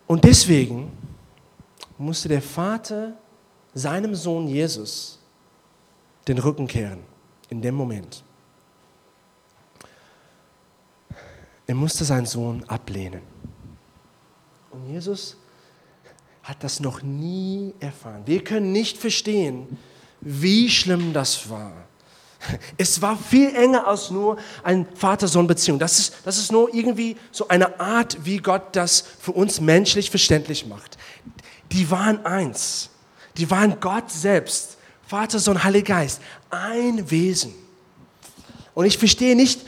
Und 0.07 0.23
deswegen 0.23 0.91
musste 1.97 2.29
der 2.29 2.41
Vater 2.41 3.13
seinem 3.73 4.15
Sohn 4.15 4.47
Jesus 4.47 5.19
den 6.27 6.37
Rücken 6.37 6.67
kehren, 6.67 6.99
in 7.49 7.61
dem 7.61 7.75
Moment. 7.75 8.23
er 11.69 11.75
musste 11.75 12.03
seinen 12.03 12.25
Sohn 12.25 12.63
ablehnen. 12.63 13.21
Und 14.71 14.91
Jesus 14.91 15.37
hat 16.41 16.63
das 16.63 16.79
noch 16.79 17.03
nie 17.03 17.75
erfahren. 17.79 18.23
Wir 18.25 18.43
können 18.43 18.71
nicht 18.71 18.97
verstehen, 18.97 19.77
wie 20.19 20.67
schlimm 20.67 21.13
das 21.13 21.47
war. 21.47 21.87
Es 22.77 23.01
war 23.01 23.17
viel 23.17 23.53
enger 23.55 23.85
als 23.85 24.11
nur 24.11 24.37
eine 24.63 24.85
Vater-Sohn-Beziehung. 24.95 25.79
Das 25.79 25.99
ist, 25.99 26.15
das 26.23 26.37
ist 26.37 26.51
nur 26.51 26.73
irgendwie 26.73 27.17
so 27.31 27.47
eine 27.49 27.79
Art, 27.79 28.17
wie 28.23 28.37
Gott 28.37 28.75
das 28.75 29.03
für 29.19 29.33
uns 29.33 29.59
menschlich 29.59 30.09
verständlich 30.09 30.65
macht. 30.65 30.97
Die 31.71 31.91
waren 31.91 32.25
eins. 32.25 32.89
Die 33.37 33.49
waren 33.51 33.79
Gott 33.79 34.09
selbst. 34.09 34.77
Vater, 35.05 35.39
Sohn, 35.39 35.63
Heiliger 35.63 35.95
Geist. 35.95 36.21
Ein 36.49 37.09
Wesen. 37.11 37.53
Und 38.73 38.85
ich 38.85 38.97
verstehe 38.97 39.35
nicht 39.35 39.61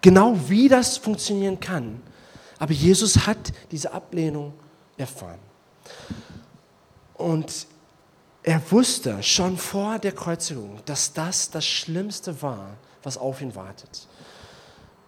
genau, 0.00 0.36
wie 0.48 0.68
das 0.68 0.96
funktionieren 0.96 1.60
kann. 1.60 2.00
Aber 2.58 2.72
Jesus 2.72 3.26
hat 3.26 3.38
diese 3.70 3.92
Ablehnung 3.92 4.52
erfahren. 4.96 5.38
Und 7.14 7.66
er 8.48 8.62
wusste 8.70 9.22
schon 9.22 9.58
vor 9.58 9.98
der 9.98 10.12
Kreuzigung, 10.12 10.78
dass 10.86 11.12
das 11.12 11.50
das 11.50 11.66
Schlimmste 11.66 12.40
war, 12.40 12.78
was 13.02 13.18
auf 13.18 13.42
ihn 13.42 13.54
wartet. 13.54 14.08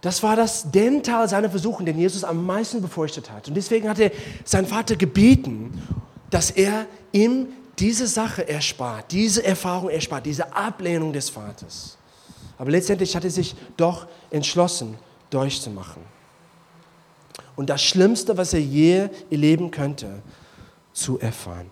Das 0.03 0.23
war 0.23 0.37
das 0.37 0.71
den 0.71 1.03
Teil 1.03 1.27
seiner 1.27 1.49
Versuchung, 1.49 1.87
den 1.87 1.99
Jesus 1.99 2.23
am 2.23 2.45
meisten 2.45 2.83
befürchtet 2.83 3.31
hat. 3.31 3.49
Und 3.49 3.55
deswegen 3.55 3.89
hat 3.89 3.99
er 3.99 4.11
seinen 4.45 4.67
Vater 4.67 4.95
gebeten, 4.95 5.83
dass 6.29 6.51
er 6.51 6.85
ihm 7.13 7.47
diese 7.79 8.07
Sache 8.07 8.47
erspart, 8.47 9.11
diese 9.11 9.43
Erfahrung 9.43 9.89
erspart, 9.89 10.27
diese 10.27 10.55
Ablehnung 10.55 11.15
des 11.15 11.31
Vaters. 11.31 11.97
Aber 12.59 12.71
letztendlich 12.71 13.17
hat 13.17 13.25
er 13.25 13.31
sich 13.31 13.57
doch 13.79 14.07
entschlossen, 14.29 14.99
durchzumachen. 15.31 16.03
Und 17.57 17.71
das 17.71 17.83
Schlimmste, 17.83 18.37
was 18.37 18.53
er 18.53 18.61
je 18.61 19.09
erleben 19.31 19.71
könnte, 19.71 20.21
zu 20.93 21.19
erfahren. 21.19 21.71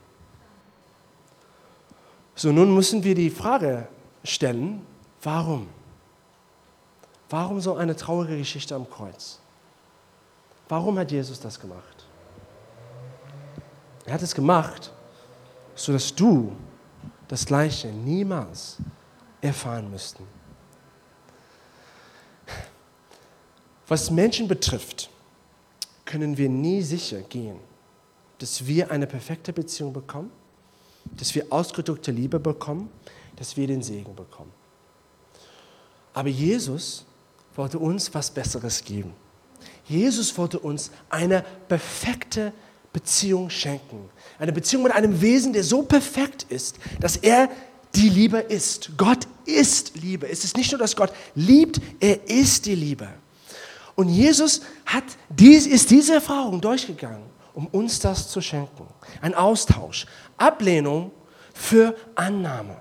So, 2.39 2.53
nun 2.53 2.73
müssen 2.73 3.03
wir 3.03 3.17
die 3.17 3.31
Frage 3.31 3.89
stellen, 4.23 4.87
warum? 5.25 5.67
Warum 7.29 7.61
so 7.61 7.75
eine 7.75 7.97
traurige 7.97 8.39
Geschichte 8.39 8.77
am 8.77 8.89
Kreuz? 8.89 9.41
Warum 10.69 10.97
hat 11.01 11.11
Jesus 11.11 11.41
das 11.41 11.59
gemacht? 11.59 12.07
Er 14.07 14.15
hat 14.15 14.23
es 14.23 14.33
gemacht, 14.33 14.93
sodass 15.75 16.15
du 16.15 16.53
das 17.27 17.45
Gleiche 17.45 17.89
niemals 17.89 18.77
erfahren 19.41 19.91
müssten. 19.91 20.23
Was 23.89 24.13
Menschen 24.13 24.47
betrifft, 24.47 25.11
können 26.05 26.37
wir 26.37 26.49
nie 26.49 26.83
sicher 26.83 27.21
gehen, 27.21 27.59
dass 28.39 28.65
wir 28.65 28.93
eine 28.93 29.09
perfekte 29.09 29.53
Beziehung 29.53 29.93
bekommen 29.93 30.31
dass 31.19 31.35
wir 31.35 31.47
ausgedrückte 31.51 32.11
Liebe 32.11 32.41
bekommen, 32.41 32.91
dass 33.37 33.57
wir 33.57 33.67
den 33.67 33.83
Segen 33.83 34.15
bekommen. 34.15 34.53
Aber 36.15 36.29
Jesus 36.29 37.05
wollte 37.55 37.79
uns 37.79 38.13
was 38.15 38.31
Besseres 38.31 38.83
geben. 38.83 39.13
Jesus 39.85 40.37
wollte 40.37 40.59
uns 40.59 40.91
eine 41.09 41.45
perfekte 41.69 42.53
Beziehung 42.93 43.51
schenken. 43.51 44.09
Eine 44.39 44.53
Beziehung 44.53 44.83
mit 44.85 44.93
einem 44.93 45.21
Wesen, 45.21 45.53
der 45.53 45.65
so 45.65 45.83
perfekt 45.83 46.47
ist, 46.49 46.77
dass 47.01 47.17
er 47.17 47.49
die 47.95 48.09
Liebe 48.09 48.39
ist. 48.39 48.91
Gott 48.97 49.27
ist 49.45 49.97
Liebe. 49.97 50.29
Es 50.29 50.45
ist 50.45 50.57
nicht 50.57 50.73
nur, 50.73 50.79
dass 50.79 50.95
Gott 50.95 51.13
liebt, 51.35 51.81
er 52.01 52.29
ist 52.29 52.67
die 52.67 52.75
Liebe. 52.75 53.09
Und 53.95 54.09
Jesus 54.09 54.61
hat 54.87 55.05
dies, 55.29 55.67
ist 55.67 55.91
diese 55.91 56.15
Erfahrung 56.15 56.61
durchgegangen, 56.61 57.23
um 57.55 57.67
uns 57.67 57.99
das 57.99 58.29
zu 58.29 58.41
schenken. 58.41 58.87
Ein 59.21 59.35
Austausch, 59.35 60.07
Ablehnung 60.39 61.11
für 61.53 61.95
Annahme. 62.15 62.81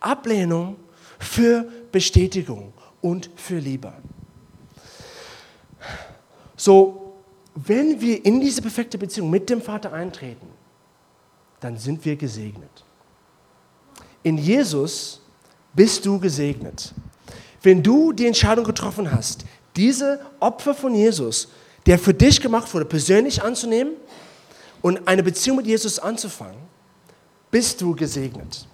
Ablehnung 0.00 0.76
für 1.18 1.66
Bestätigung 1.92 2.72
und 3.00 3.30
für 3.36 3.58
Liebe. 3.58 3.92
So, 6.56 7.14
wenn 7.54 8.00
wir 8.00 8.24
in 8.24 8.40
diese 8.40 8.62
perfekte 8.62 8.98
Beziehung 8.98 9.30
mit 9.30 9.48
dem 9.50 9.60
Vater 9.60 9.92
eintreten, 9.92 10.46
dann 11.60 11.76
sind 11.78 12.04
wir 12.04 12.16
gesegnet. 12.16 12.84
In 14.22 14.38
Jesus 14.38 15.20
bist 15.74 16.04
du 16.04 16.18
gesegnet. 16.18 16.92
Wenn 17.62 17.82
du 17.82 18.12
die 18.12 18.26
Entscheidung 18.26 18.64
getroffen 18.64 19.10
hast, 19.10 19.44
diese 19.74 20.20
Opfer 20.40 20.74
von 20.74 20.94
Jesus, 20.94 21.48
der 21.86 21.98
für 21.98 22.14
dich 22.14 22.40
gemacht 22.40 22.72
wurde, 22.72 22.84
persönlich 22.84 23.42
anzunehmen 23.42 23.94
und 24.82 25.06
eine 25.06 25.22
Beziehung 25.22 25.58
mit 25.58 25.66
Jesus 25.66 25.98
anzufangen, 25.98 26.58
bist 27.56 27.80
du 27.80 27.96
gesegnet. 27.96 28.66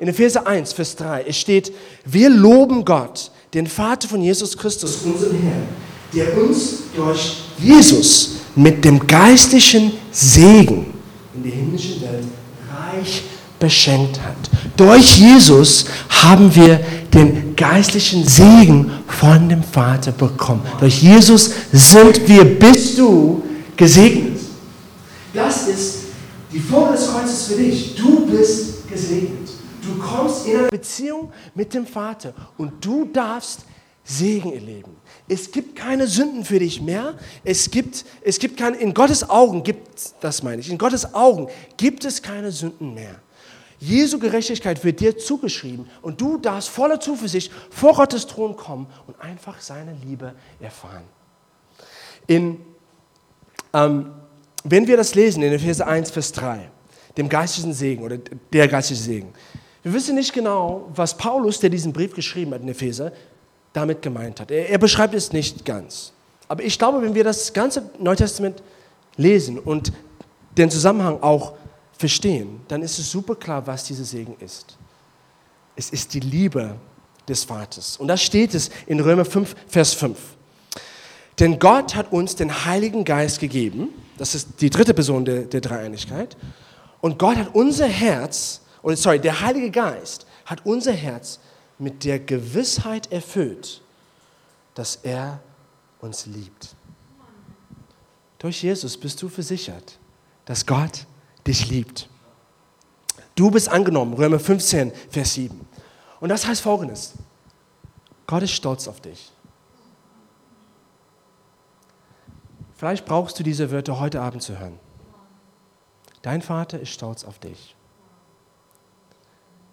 In 0.00 0.08
Epheser 0.08 0.44
1, 0.44 0.72
Vers 0.72 0.96
3, 0.96 1.26
es 1.28 1.38
steht, 1.38 1.72
wir 2.04 2.28
loben 2.28 2.84
Gott, 2.84 3.30
den 3.54 3.68
Vater 3.68 4.08
von 4.08 4.20
Jesus 4.20 4.58
Christus, 4.58 4.98
unseren 5.04 5.38
Herrn, 5.38 5.68
der 6.12 6.36
uns 6.36 6.78
durch 6.96 7.44
Jesus 7.56 8.38
mit 8.56 8.84
dem 8.84 9.06
geistlichen 9.06 9.92
Segen 10.10 10.92
in 11.36 11.42
der 11.44 11.52
himmlischen 11.52 12.00
Welt 12.00 12.24
reich 12.68 13.22
beschenkt 13.60 14.20
hat. 14.20 14.50
Durch 14.76 15.18
Jesus 15.18 15.84
haben 16.08 16.52
wir 16.52 16.80
den 17.14 17.54
geistlichen 17.54 18.26
Segen 18.26 18.90
von 19.06 19.48
dem 19.48 19.62
Vater 19.62 20.10
bekommen. 20.10 20.62
Durch 20.80 21.00
Jesus 21.00 21.52
sind 21.70 22.26
wir, 22.26 22.44
bist 22.58 22.98
du 22.98 23.44
gesegnet. 23.76 24.40
Das 25.32 25.68
ist 25.68 25.95
Folge 26.68 26.92
des 26.92 27.08
Kreuzes 27.08 27.46
für 27.46 27.56
dich. 27.56 27.94
Du 27.94 28.26
bist 28.26 28.88
gesegnet. 28.88 29.48
Du 29.82 29.98
kommst 30.02 30.46
in 30.46 30.58
eine 30.58 30.68
Beziehung 30.68 31.32
mit 31.54 31.72
dem 31.74 31.86
Vater 31.86 32.34
und 32.58 32.84
du 32.84 33.04
darfst 33.04 33.60
Segen 34.04 34.52
erleben. 34.52 34.96
Es 35.28 35.50
gibt 35.50 35.76
keine 35.76 36.06
Sünden 36.06 36.44
für 36.44 36.58
dich 36.58 36.80
mehr. 36.80 37.14
Es 37.44 37.70
gibt, 37.70 38.04
es 38.22 38.38
gibt 38.38 38.56
keine, 38.56 38.76
in 38.76 38.94
Gottes 38.94 39.28
Augen 39.28 39.62
gibt, 39.62 40.14
das 40.20 40.42
meine 40.42 40.60
ich, 40.60 40.70
in 40.70 40.78
Gottes 40.78 41.14
Augen 41.14 41.48
gibt 41.76 42.04
es 42.04 42.22
keine 42.22 42.52
Sünden 42.52 42.94
mehr. 42.94 43.20
Jesu 43.78 44.18
Gerechtigkeit 44.18 44.82
wird 44.84 45.00
dir 45.00 45.18
zugeschrieben 45.18 45.88
und 46.02 46.20
du 46.20 46.38
darfst 46.38 46.68
voller 46.68 46.98
Zuversicht 46.98 47.52
vor 47.70 47.94
Gottes 47.94 48.26
Thron 48.26 48.56
kommen 48.56 48.86
und 49.06 49.20
einfach 49.20 49.60
seine 49.60 49.94
Liebe 50.04 50.34
erfahren. 50.60 51.04
In 52.26 52.60
ähm, 53.72 54.12
wenn 54.70 54.86
wir 54.86 54.96
das 54.96 55.14
lesen 55.14 55.42
in 55.42 55.52
Epheser 55.52 55.86
1, 55.86 56.10
Vers 56.10 56.32
3, 56.32 56.70
dem 57.16 57.28
geistlichen 57.28 57.72
Segen 57.72 58.02
oder 58.02 58.18
der 58.52 58.68
geistliche 58.68 59.02
Segen, 59.02 59.32
wir 59.82 59.92
wissen 59.92 60.16
nicht 60.16 60.32
genau, 60.32 60.88
was 60.94 61.16
Paulus, 61.16 61.60
der 61.60 61.70
diesen 61.70 61.92
Brief 61.92 62.14
geschrieben 62.14 62.52
hat 62.52 62.62
in 62.62 62.68
Epheser, 62.68 63.12
damit 63.72 64.02
gemeint 64.02 64.40
hat. 64.40 64.50
Er, 64.50 64.68
er 64.68 64.78
beschreibt 64.78 65.14
es 65.14 65.32
nicht 65.32 65.64
ganz. 65.64 66.12
Aber 66.48 66.62
ich 66.62 66.78
glaube, 66.78 67.02
wenn 67.02 67.14
wir 67.14 67.24
das 67.24 67.52
ganze 67.52 67.90
Neue 67.98 68.16
Testament 68.16 68.62
lesen 69.16 69.58
und 69.58 69.92
den 70.56 70.70
Zusammenhang 70.70 71.22
auch 71.22 71.54
verstehen, 71.96 72.60
dann 72.68 72.82
ist 72.82 72.98
es 72.98 73.10
super 73.10 73.36
klar, 73.36 73.66
was 73.66 73.84
dieser 73.84 74.04
Segen 74.04 74.34
ist. 74.40 74.76
Es 75.76 75.90
ist 75.90 76.14
die 76.14 76.20
Liebe 76.20 76.74
des 77.28 77.44
Vaters. 77.44 77.96
Und 77.96 78.08
da 78.08 78.16
steht 78.16 78.54
es 78.54 78.70
in 78.86 79.00
Römer 79.00 79.24
5, 79.24 79.54
Vers 79.68 79.94
5. 79.94 80.18
Denn 81.38 81.58
Gott 81.58 81.94
hat 81.94 82.12
uns 82.12 82.34
den 82.34 82.64
Heiligen 82.64 83.04
Geist 83.04 83.40
gegeben, 83.40 83.88
das 84.18 84.34
ist 84.34 84.60
die 84.60 84.70
dritte 84.70 84.94
Person 84.94 85.24
der, 85.24 85.42
der 85.42 85.60
Dreieinigkeit. 85.60 86.36
Und 87.00 87.18
Gott 87.18 87.36
hat 87.36 87.54
unser 87.54 87.86
Herz, 87.86 88.62
oder 88.82 88.96
sorry, 88.96 89.20
der 89.20 89.40
Heilige 89.40 89.70
Geist 89.70 90.26
hat 90.44 90.64
unser 90.64 90.92
Herz 90.92 91.40
mit 91.78 92.04
der 92.04 92.18
Gewissheit 92.18 93.12
erfüllt, 93.12 93.82
dass 94.74 94.96
er 94.96 95.40
uns 96.00 96.26
liebt. 96.26 96.74
Durch 98.38 98.62
Jesus 98.62 98.96
bist 98.96 99.20
du 99.22 99.28
versichert, 99.28 99.98
dass 100.44 100.64
Gott 100.66 101.06
dich 101.46 101.68
liebt. 101.68 102.08
Du 103.34 103.50
bist 103.50 103.68
angenommen, 103.68 104.14
Römer 104.14 104.38
15, 104.38 104.92
Vers 105.10 105.34
7. 105.34 105.60
Und 106.20 106.28
das 106.28 106.46
heißt 106.46 106.62
folgendes: 106.62 107.12
Gott 108.26 108.42
ist 108.42 108.52
stolz 108.52 108.88
auf 108.88 109.00
dich. 109.00 109.30
Vielleicht 112.76 113.06
brauchst 113.06 113.38
du 113.38 113.42
diese 113.42 113.70
Wörter 113.70 113.98
heute 113.98 114.20
Abend 114.20 114.42
zu 114.42 114.58
hören. 114.58 114.78
Dein 116.22 116.42
Vater 116.42 116.78
ist 116.78 116.90
stolz 116.90 117.24
auf 117.24 117.38
dich. 117.38 117.74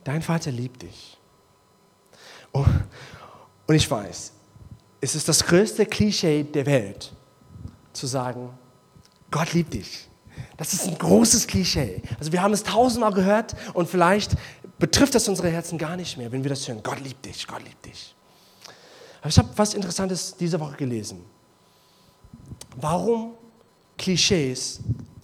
Dein 0.04 0.22
Vater 0.22 0.52
liebt 0.52 0.82
dich. 0.82 1.18
Oh, 2.54 2.66
und 3.68 3.76
ich 3.76 3.90
weiß, 3.90 4.34
es 5.02 5.16
ist 5.16 5.28
das 5.28 5.46
größte 5.46 5.86
Klischee 5.86 6.44
der 6.44 6.66
Welt, 6.66 7.14
zu 7.94 8.08
sagen, 8.08 8.50
Gott 9.32 9.54
liebt 9.54 9.74
dich. 9.74 10.08
Das 10.58 10.74
ist 10.74 10.88
ein 10.88 10.98
großes 10.98 11.48
Klischee. 11.48 12.02
Also 12.20 12.32
wir 12.32 12.42
haben 12.42 12.54
es 12.54 12.64
tausendmal 12.64 13.14
gehört 13.14 13.56
und 13.74 13.90
vielleicht 13.90 14.36
betrifft 14.78 15.16
das 15.16 15.28
unsere 15.28 15.50
Herzen 15.50 15.78
gar 15.78 15.96
nicht 15.96 16.18
mehr, 16.18 16.32
wenn 16.32 16.44
wir 16.44 16.50
das 16.50 16.68
hören. 16.68 16.82
Gott 16.84 17.00
liebt 17.00 17.26
dich, 17.26 17.48
Gott 17.48 17.64
liebt 17.64 17.86
dich. 17.86 18.16
Aber 19.22 19.30
ich 19.30 19.38
habe 19.38 19.50
was 19.56 19.74
Interessantes 19.74 20.36
diese 20.38 20.60
Woche 20.60 20.76
gelesen. 20.76 21.26
Warum 22.76 23.34
Klischees, 23.98 24.80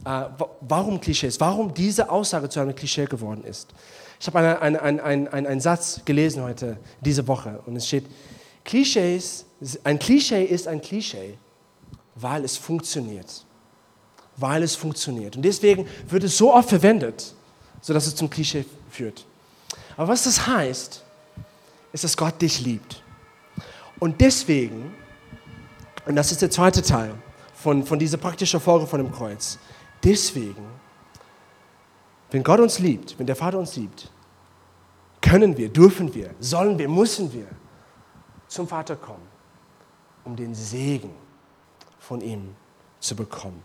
äh, 0.05 0.23
warum 0.61 0.99
Klischees, 0.99 1.39
warum 1.39 1.73
diese 1.73 2.09
Aussage 2.09 2.49
zu 2.49 2.59
einem 2.59 2.75
Klischee 2.75 3.05
geworden 3.05 3.43
ist. 3.43 3.69
Ich 4.19 4.27
habe 4.27 4.39
eine, 4.39 4.61
eine, 4.61 4.81
eine, 4.81 5.03
einen, 5.03 5.47
einen 5.47 5.61
Satz 5.61 6.01
gelesen 6.05 6.43
heute, 6.43 6.77
diese 7.01 7.27
Woche, 7.27 7.61
und 7.65 7.75
es 7.75 7.87
steht, 7.87 8.05
Klischees, 8.65 9.45
ein 9.83 9.97
Klischee 9.97 10.43
ist 10.43 10.67
ein 10.67 10.81
Klischee, 10.81 11.37
weil 12.15 12.43
es 12.43 12.57
funktioniert. 12.57 13.45
Weil 14.37 14.63
es 14.63 14.75
funktioniert. 14.75 15.35
Und 15.35 15.41
deswegen 15.41 15.87
wird 16.07 16.23
es 16.23 16.37
so 16.37 16.53
oft 16.53 16.69
verwendet, 16.69 17.33
sodass 17.81 18.07
es 18.07 18.15
zum 18.15 18.29
Klischee 18.29 18.65
führt. 18.89 19.25
Aber 19.97 20.09
was 20.09 20.23
das 20.23 20.45
heißt, 20.45 21.03
ist, 21.91 22.03
dass 22.03 22.15
Gott 22.15 22.41
dich 22.41 22.61
liebt. 22.61 23.03
Und 23.99 24.21
deswegen, 24.21 24.93
und 26.05 26.15
das 26.15 26.31
ist 26.31 26.41
der 26.41 26.51
zweite 26.51 26.81
Teil 26.81 27.15
von, 27.61 27.83
von 27.83 27.99
dieser 27.99 28.17
praktischen 28.17 28.59
Folge 28.59 28.87
von 28.87 28.99
dem 28.99 29.11
Kreuz, 29.11 29.59
deswegen, 30.01 30.65
wenn 32.31 32.41
Gott 32.41 32.59
uns 32.61 32.79
liebt, 32.79 33.19
wenn 33.19 33.27
der 33.27 33.35
Vater 33.35 33.59
uns 33.59 33.75
liebt, 33.75 34.09
können 35.21 35.57
wir, 35.57 35.67
dürfen 35.67 36.13
wir, 36.13 36.33
sollen 36.39 36.77
wir, 36.77 36.87
müssen 36.87 37.31
wir 37.33 37.47
zum 38.47 38.65
Vater 38.65 38.95
kommen, 38.95 39.27
um 40.23 40.35
den 40.35 40.55
Segen 40.55 41.11
von 41.99 42.21
ihm 42.21 42.55
zu 42.99 43.13
bekommen. 43.15 43.61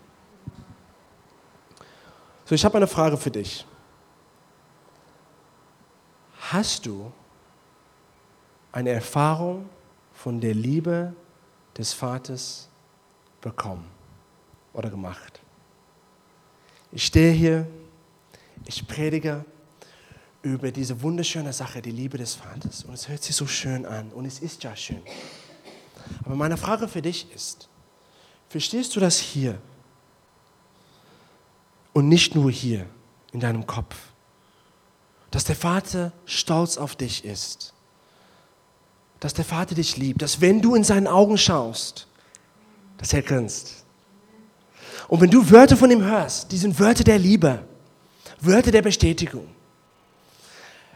So, 2.43 2.53
ich 2.53 2.65
habe 2.65 2.75
eine 2.75 2.87
Frage 2.87 3.15
für 3.15 3.31
dich. 3.31 3.65
Hast 6.51 6.85
du 6.85 7.11
eine 8.73 8.89
Erfahrung 8.89 9.69
von 10.11 10.41
der 10.41 10.53
Liebe 10.53 11.13
des 11.77 11.93
Vaters 11.93 12.69
bekommen 13.45 13.85
oder 14.73 14.89
gemacht? 14.89 15.39
Ich 16.91 17.05
stehe 17.05 17.31
hier, 17.31 17.67
ich 18.65 18.87
predige 18.87 19.45
über 20.41 20.71
diese 20.71 21.01
wunderschöne 21.01 21.53
Sache, 21.53 21.81
die 21.81 21.91
Liebe 21.91 22.17
des 22.17 22.33
Vaters. 22.33 22.83
Und 22.83 22.95
es 22.95 23.07
hört 23.07 23.23
sich 23.23 23.35
so 23.35 23.45
schön 23.45 23.85
an 23.85 24.11
und 24.11 24.25
es 24.25 24.39
ist 24.39 24.63
ja 24.63 24.75
schön. 24.75 25.01
Aber 26.25 26.35
meine 26.35 26.57
Frage 26.57 26.87
für 26.87 27.01
dich 27.01 27.31
ist, 27.33 27.69
verstehst 28.49 28.95
du 28.95 28.99
das 28.99 29.19
hier? 29.19 29.59
Und 31.93 32.09
nicht 32.09 32.35
nur 32.35 32.51
hier 32.51 32.87
in 33.31 33.39
deinem 33.39 33.67
Kopf. 33.67 33.95
Dass 35.29 35.43
der 35.43 35.55
Vater 35.55 36.13
stolz 36.25 36.77
auf 36.77 36.95
dich 36.95 37.23
ist. 37.25 37.73
Dass 39.19 39.33
der 39.33 39.45
Vater 39.45 39.75
dich 39.75 39.97
liebt. 39.97 40.21
Dass 40.21 40.41
wenn 40.41 40.61
du 40.61 40.75
in 40.75 40.83
seinen 40.83 41.07
Augen 41.07 41.37
schaust, 41.37 42.07
dass 42.97 43.13
er 43.13 43.21
grinst. 43.21 43.85
Und 45.07 45.21
wenn 45.21 45.29
du 45.29 45.49
Wörter 45.49 45.77
von 45.77 45.91
ihm 45.91 46.03
hörst, 46.03 46.51
die 46.51 46.57
sind 46.57 46.79
Wörter 46.79 47.03
der 47.03 47.19
Liebe, 47.19 47.63
Wörter 48.41 48.71
der 48.71 48.81
Bestätigung 48.81 49.47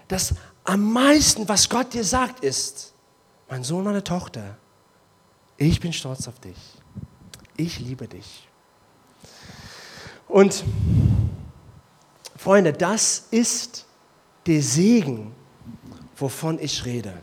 das 0.10 0.34
am 0.66 0.92
meisten, 0.92 1.48
was 1.48 1.70
Gott 1.70 1.94
dir 1.94 2.04
sagt, 2.04 2.44
ist, 2.44 2.94
mein 3.48 3.64
Sohn, 3.64 3.86
meine 3.86 4.04
Tochter, 4.04 4.58
ich 5.56 5.80
bin 5.80 5.94
stolz 5.94 6.28
auf 6.28 6.40
dich. 6.40 6.58
Ich 7.56 7.80
liebe 7.80 8.08
dich. 8.08 8.48
Und 10.28 10.64
Freunde, 12.36 12.74
das 12.74 13.28
ist 13.32 13.86
der 14.46 14.62
Segen, 14.62 15.34
wovon 16.20 16.60
ich 16.60 16.86
rede. 16.86 17.14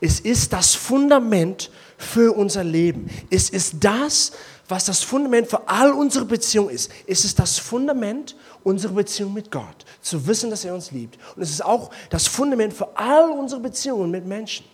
Es 0.00 0.20
ist 0.20 0.52
das 0.52 0.74
Fundament 0.74 1.70
für 1.96 2.36
unser 2.36 2.64
Leben. 2.64 3.08
Es 3.30 3.50
ist 3.50 3.76
das, 3.80 4.32
was 4.68 4.84
das 4.84 5.02
Fundament 5.02 5.48
für 5.48 5.68
all 5.68 5.92
unsere 5.92 6.24
Beziehungen 6.24 6.70
ist. 6.70 6.90
Es 7.06 7.24
ist 7.24 7.38
das 7.38 7.58
Fundament 7.58 8.36
unserer 8.64 8.92
Beziehung 8.92 9.32
mit 9.34 9.50
Gott, 9.50 9.84
zu 10.00 10.26
wissen, 10.26 10.50
dass 10.50 10.64
er 10.64 10.74
uns 10.74 10.90
liebt. 10.90 11.18
Und 11.36 11.42
es 11.42 11.50
ist 11.50 11.64
auch 11.64 11.90
das 12.10 12.26
Fundament 12.26 12.72
für 12.72 12.96
all 12.96 13.30
unsere 13.30 13.60
Beziehungen 13.60 14.10
mit 14.10 14.26
Menschen. 14.26 14.66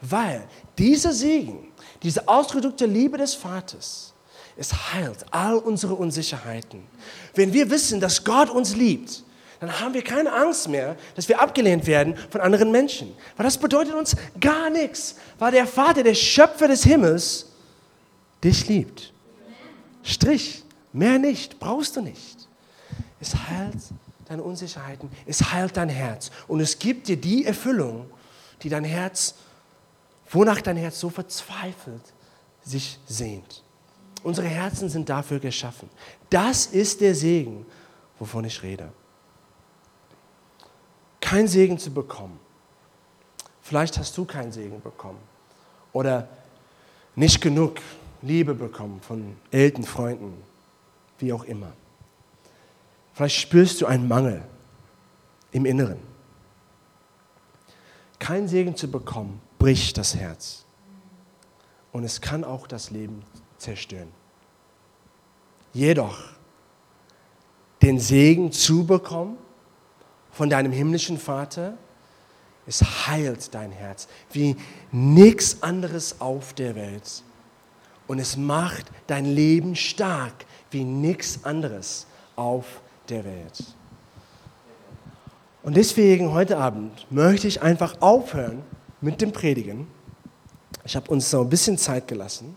Weil 0.00 0.46
dieser 0.76 1.12
Segen, 1.12 1.72
diese 2.02 2.28
ausgedrückte 2.28 2.86
Liebe 2.86 3.18
des 3.18 3.34
Vaters, 3.34 4.12
es 4.56 4.92
heilt 4.92 5.24
all 5.30 5.56
unsere 5.56 5.94
Unsicherheiten. 5.94 6.82
Wenn 7.34 7.52
wir 7.52 7.70
wissen, 7.70 8.00
dass 8.00 8.24
Gott 8.24 8.50
uns 8.50 8.74
liebt, 8.74 9.22
dann 9.60 9.80
haben 9.80 9.94
wir 9.94 10.02
keine 10.02 10.32
Angst 10.32 10.68
mehr, 10.68 10.96
dass 11.16 11.28
wir 11.28 11.40
abgelehnt 11.40 11.86
werden 11.86 12.16
von 12.30 12.40
anderen 12.40 12.70
Menschen. 12.70 13.14
Weil 13.36 13.44
das 13.44 13.58
bedeutet 13.58 13.94
uns 13.94 14.16
gar 14.40 14.70
nichts, 14.70 15.16
weil 15.38 15.52
der 15.52 15.66
Vater, 15.66 16.02
der 16.02 16.14
Schöpfer 16.14 16.68
des 16.68 16.84
Himmels, 16.84 17.46
dich 18.42 18.68
liebt. 18.68 19.12
Strich. 20.02 20.64
Mehr 20.92 21.18
nicht, 21.18 21.58
brauchst 21.58 21.96
du 21.96 22.00
nicht. 22.00 22.48
Es 23.20 23.34
heilt 23.34 23.76
deine 24.26 24.42
Unsicherheiten, 24.42 25.10
es 25.26 25.52
heilt 25.52 25.76
dein 25.76 25.88
Herz 25.88 26.30
und 26.46 26.60
es 26.60 26.78
gibt 26.78 27.08
dir 27.08 27.16
die 27.16 27.44
Erfüllung, 27.44 28.10
die 28.62 28.68
dein 28.68 28.84
Herz, 28.84 29.34
wonach 30.30 30.60
dein 30.60 30.76
Herz 30.76 31.00
so 31.00 31.10
verzweifelt 31.10 32.02
sich 32.64 32.98
sehnt. 33.06 33.62
Unsere 34.22 34.46
Herzen 34.46 34.88
sind 34.88 35.08
dafür 35.08 35.38
geschaffen. 35.38 35.88
Das 36.30 36.66
ist 36.66 37.00
der 37.00 37.14
Segen, 37.14 37.64
wovon 38.18 38.44
ich 38.44 38.62
rede. 38.62 38.92
Kein 41.28 41.46
Segen 41.46 41.78
zu 41.78 41.90
bekommen. 41.90 42.40
Vielleicht 43.60 43.98
hast 43.98 44.16
du 44.16 44.24
keinen 44.24 44.50
Segen 44.50 44.80
bekommen 44.80 45.18
oder 45.92 46.26
nicht 47.16 47.42
genug 47.42 47.82
Liebe 48.22 48.54
bekommen 48.54 49.02
von 49.02 49.36
Eltern, 49.50 49.84
Freunden, 49.84 50.42
wie 51.18 51.34
auch 51.34 51.44
immer. 51.44 51.74
Vielleicht 53.12 53.40
spürst 53.40 53.78
du 53.82 53.84
einen 53.84 54.08
Mangel 54.08 54.42
im 55.52 55.66
Inneren. 55.66 55.98
Kein 58.18 58.48
Segen 58.48 58.74
zu 58.74 58.90
bekommen, 58.90 59.42
bricht 59.58 59.98
das 59.98 60.14
Herz. 60.14 60.64
Und 61.92 62.04
es 62.04 62.22
kann 62.22 62.42
auch 62.42 62.66
das 62.66 62.88
Leben 62.88 63.22
zerstören. 63.58 64.10
Jedoch 65.74 66.20
den 67.82 68.00
Segen 68.00 68.50
zu 68.50 68.86
bekommen 68.86 69.36
von 70.38 70.48
deinem 70.48 70.70
himmlischen 70.70 71.18
Vater, 71.18 71.76
es 72.64 72.80
heilt 73.08 73.52
dein 73.54 73.72
Herz 73.72 74.06
wie 74.30 74.54
nichts 74.92 75.64
anderes 75.64 76.20
auf 76.20 76.52
der 76.52 76.76
Welt 76.76 77.24
und 78.06 78.20
es 78.20 78.36
macht 78.36 78.86
dein 79.08 79.24
Leben 79.24 79.74
stark 79.74 80.46
wie 80.70 80.84
nichts 80.84 81.44
anderes 81.44 82.06
auf 82.36 82.80
der 83.08 83.24
Welt. 83.24 83.64
Und 85.64 85.76
deswegen 85.76 86.32
heute 86.32 86.56
Abend 86.56 87.04
möchte 87.10 87.48
ich 87.48 87.60
einfach 87.60 88.00
aufhören 88.00 88.62
mit 89.00 89.20
dem 89.20 89.32
Predigen. 89.32 89.88
Ich 90.84 90.94
habe 90.94 91.10
uns 91.10 91.28
so 91.28 91.40
ein 91.40 91.48
bisschen 91.48 91.76
Zeit 91.76 92.06
gelassen, 92.06 92.56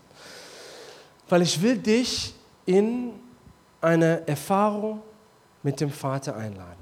weil 1.28 1.42
ich 1.42 1.60
will 1.60 1.78
dich 1.78 2.32
in 2.64 3.10
eine 3.80 4.24
Erfahrung 4.28 5.02
mit 5.64 5.80
dem 5.80 5.90
Vater 5.90 6.36
einladen. 6.36 6.81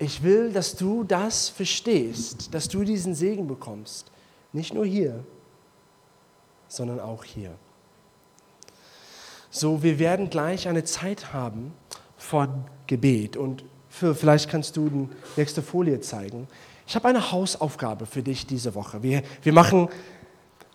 Ich 0.00 0.22
will, 0.22 0.50
dass 0.50 0.76
du 0.76 1.04
das 1.04 1.50
verstehst, 1.50 2.54
dass 2.54 2.68
du 2.68 2.84
diesen 2.84 3.14
Segen 3.14 3.46
bekommst. 3.46 4.10
Nicht 4.50 4.72
nur 4.72 4.86
hier, 4.86 5.22
sondern 6.68 7.00
auch 7.00 7.22
hier. 7.22 7.52
So, 9.50 9.82
wir 9.82 9.98
werden 9.98 10.30
gleich 10.30 10.68
eine 10.68 10.84
Zeit 10.84 11.34
haben 11.34 11.74
vor 12.16 12.48
Gebet 12.86 13.36
und 13.36 13.62
für, 13.90 14.14
vielleicht 14.14 14.48
kannst 14.48 14.76
du 14.78 14.88
die 14.88 15.08
nächste 15.36 15.60
Folie 15.60 16.00
zeigen. 16.00 16.48
Ich 16.86 16.94
habe 16.94 17.08
eine 17.08 17.30
Hausaufgabe 17.30 18.06
für 18.06 18.22
dich 18.22 18.46
diese 18.46 18.74
Woche. 18.74 19.02
Wir, 19.02 19.22
wir 19.42 19.52
machen 19.52 19.90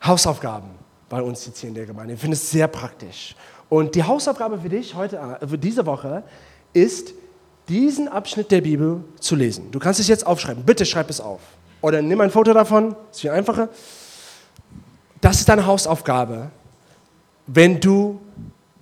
Hausaufgaben 0.04 0.70
bei 1.10 1.22
uns 1.22 1.48
jetzt 1.48 1.60
hier 1.62 1.70
in 1.70 1.76
der 1.76 1.88
Gemeinde. 1.88 2.14
Ich 2.14 2.20
finde 2.20 2.36
es 2.36 2.52
sehr 2.52 2.68
praktisch. 2.68 3.36
Und 3.70 3.96
die 3.96 4.04
Hausaufgabe 4.04 4.60
für 4.60 4.70
dich 4.70 4.94
heute, 4.94 5.18
äh, 5.18 5.48
für 5.48 5.58
diese 5.58 5.84
Woche 5.88 6.24
ist, 6.74 7.14
diesen 7.68 8.08
Abschnitt 8.08 8.52
der 8.52 8.62
Bibel 8.62 9.04
zu 9.20 9.36
lesen. 9.36 9.72
Du 9.72 9.80
kannst 9.80 10.00
es 10.00 10.08
jetzt 10.08 10.26
aufschreiben. 10.26 10.64
Bitte 10.64 10.86
schreib 10.86 11.10
es 11.10 11.20
auf. 11.20 11.42
Oder 11.82 12.02
nimm 12.02 12.22
ein 12.22 12.32
Foto 12.32 12.54
davon. 12.54 12.96
Ist 13.12 13.22
viel 13.22 13.32
einfacher. 13.32 13.70
Das 15.22 15.40
ist 15.40 15.50
deine 15.50 15.66
Hausaufgabe, 15.66 16.52
wenn 17.48 17.80
du 17.80 18.20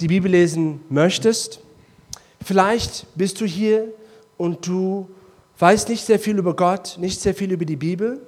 die 0.02 0.08
Bibel 0.08 0.30
lesen 0.30 0.82
möchtest. 0.90 1.60
Vielleicht 2.44 3.06
bist 3.16 3.40
du 3.40 3.46
hier 3.46 3.88
und 4.38 4.68
du 4.68 5.10
weißt 5.60 5.88
nicht 5.88 6.04
sehr 6.06 6.20
viel 6.20 6.38
über 6.38 6.56
Gott, 6.56 6.98
nicht 7.00 7.22
sehr 7.22 7.34
viel 7.34 7.52
über 7.52 7.64
die 7.64 7.78
Bibel. 7.78 8.22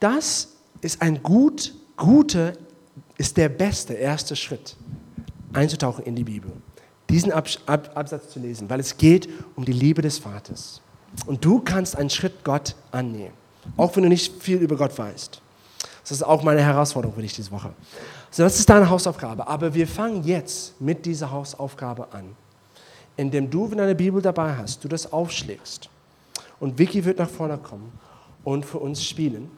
Das 0.00 0.48
ist 0.80 1.00
ein 1.02 1.22
gut, 1.22 1.74
guter, 1.96 2.54
ist 3.18 3.36
der 3.36 3.48
beste 3.48 3.94
erste 3.94 4.34
Schritt, 4.34 4.76
einzutauchen 5.52 6.04
in 6.04 6.16
die 6.16 6.24
Bibel. 6.24 6.50
Diesen 7.10 7.32
Absatz 7.32 8.30
zu 8.30 8.38
lesen, 8.38 8.70
weil 8.70 8.80
es 8.80 8.96
geht 8.96 9.28
um 9.56 9.64
die 9.64 9.72
Liebe 9.72 10.00
des 10.00 10.18
Vaters. 10.18 10.80
Und 11.26 11.44
du 11.44 11.60
kannst 11.60 11.96
einen 11.96 12.10
Schritt 12.10 12.44
Gott 12.44 12.76
annehmen, 12.92 13.34
auch 13.76 13.94
wenn 13.96 14.04
du 14.04 14.08
nicht 14.08 14.42
viel 14.42 14.58
über 14.58 14.76
Gott 14.76 14.96
weißt. 14.96 15.40
Das 16.02 16.12
ist 16.12 16.22
auch 16.22 16.42
meine 16.42 16.62
Herausforderung 16.62 17.14
für 17.14 17.22
dich 17.22 17.34
diese 17.34 17.50
Woche. 17.50 17.72
So, 18.30 18.42
das 18.42 18.58
ist 18.58 18.68
deine 18.68 18.88
Hausaufgabe. 18.88 19.46
Aber 19.46 19.74
wir 19.74 19.86
fangen 19.86 20.24
jetzt 20.24 20.80
mit 20.80 21.04
dieser 21.04 21.30
Hausaufgabe 21.30 22.08
an, 22.12 22.36
indem 23.16 23.50
du, 23.50 23.70
wenn 23.70 23.78
du 23.78 23.84
eine 23.84 23.94
Bibel 23.94 24.22
dabei 24.22 24.56
hast, 24.56 24.82
du 24.82 24.88
das 24.88 25.12
aufschlägst. 25.12 25.88
Und 26.58 26.78
Vicky 26.78 27.04
wird 27.04 27.18
nach 27.18 27.28
vorne 27.28 27.58
kommen 27.58 27.92
und 28.44 28.64
für 28.64 28.78
uns 28.78 29.04
spielen. 29.04 29.50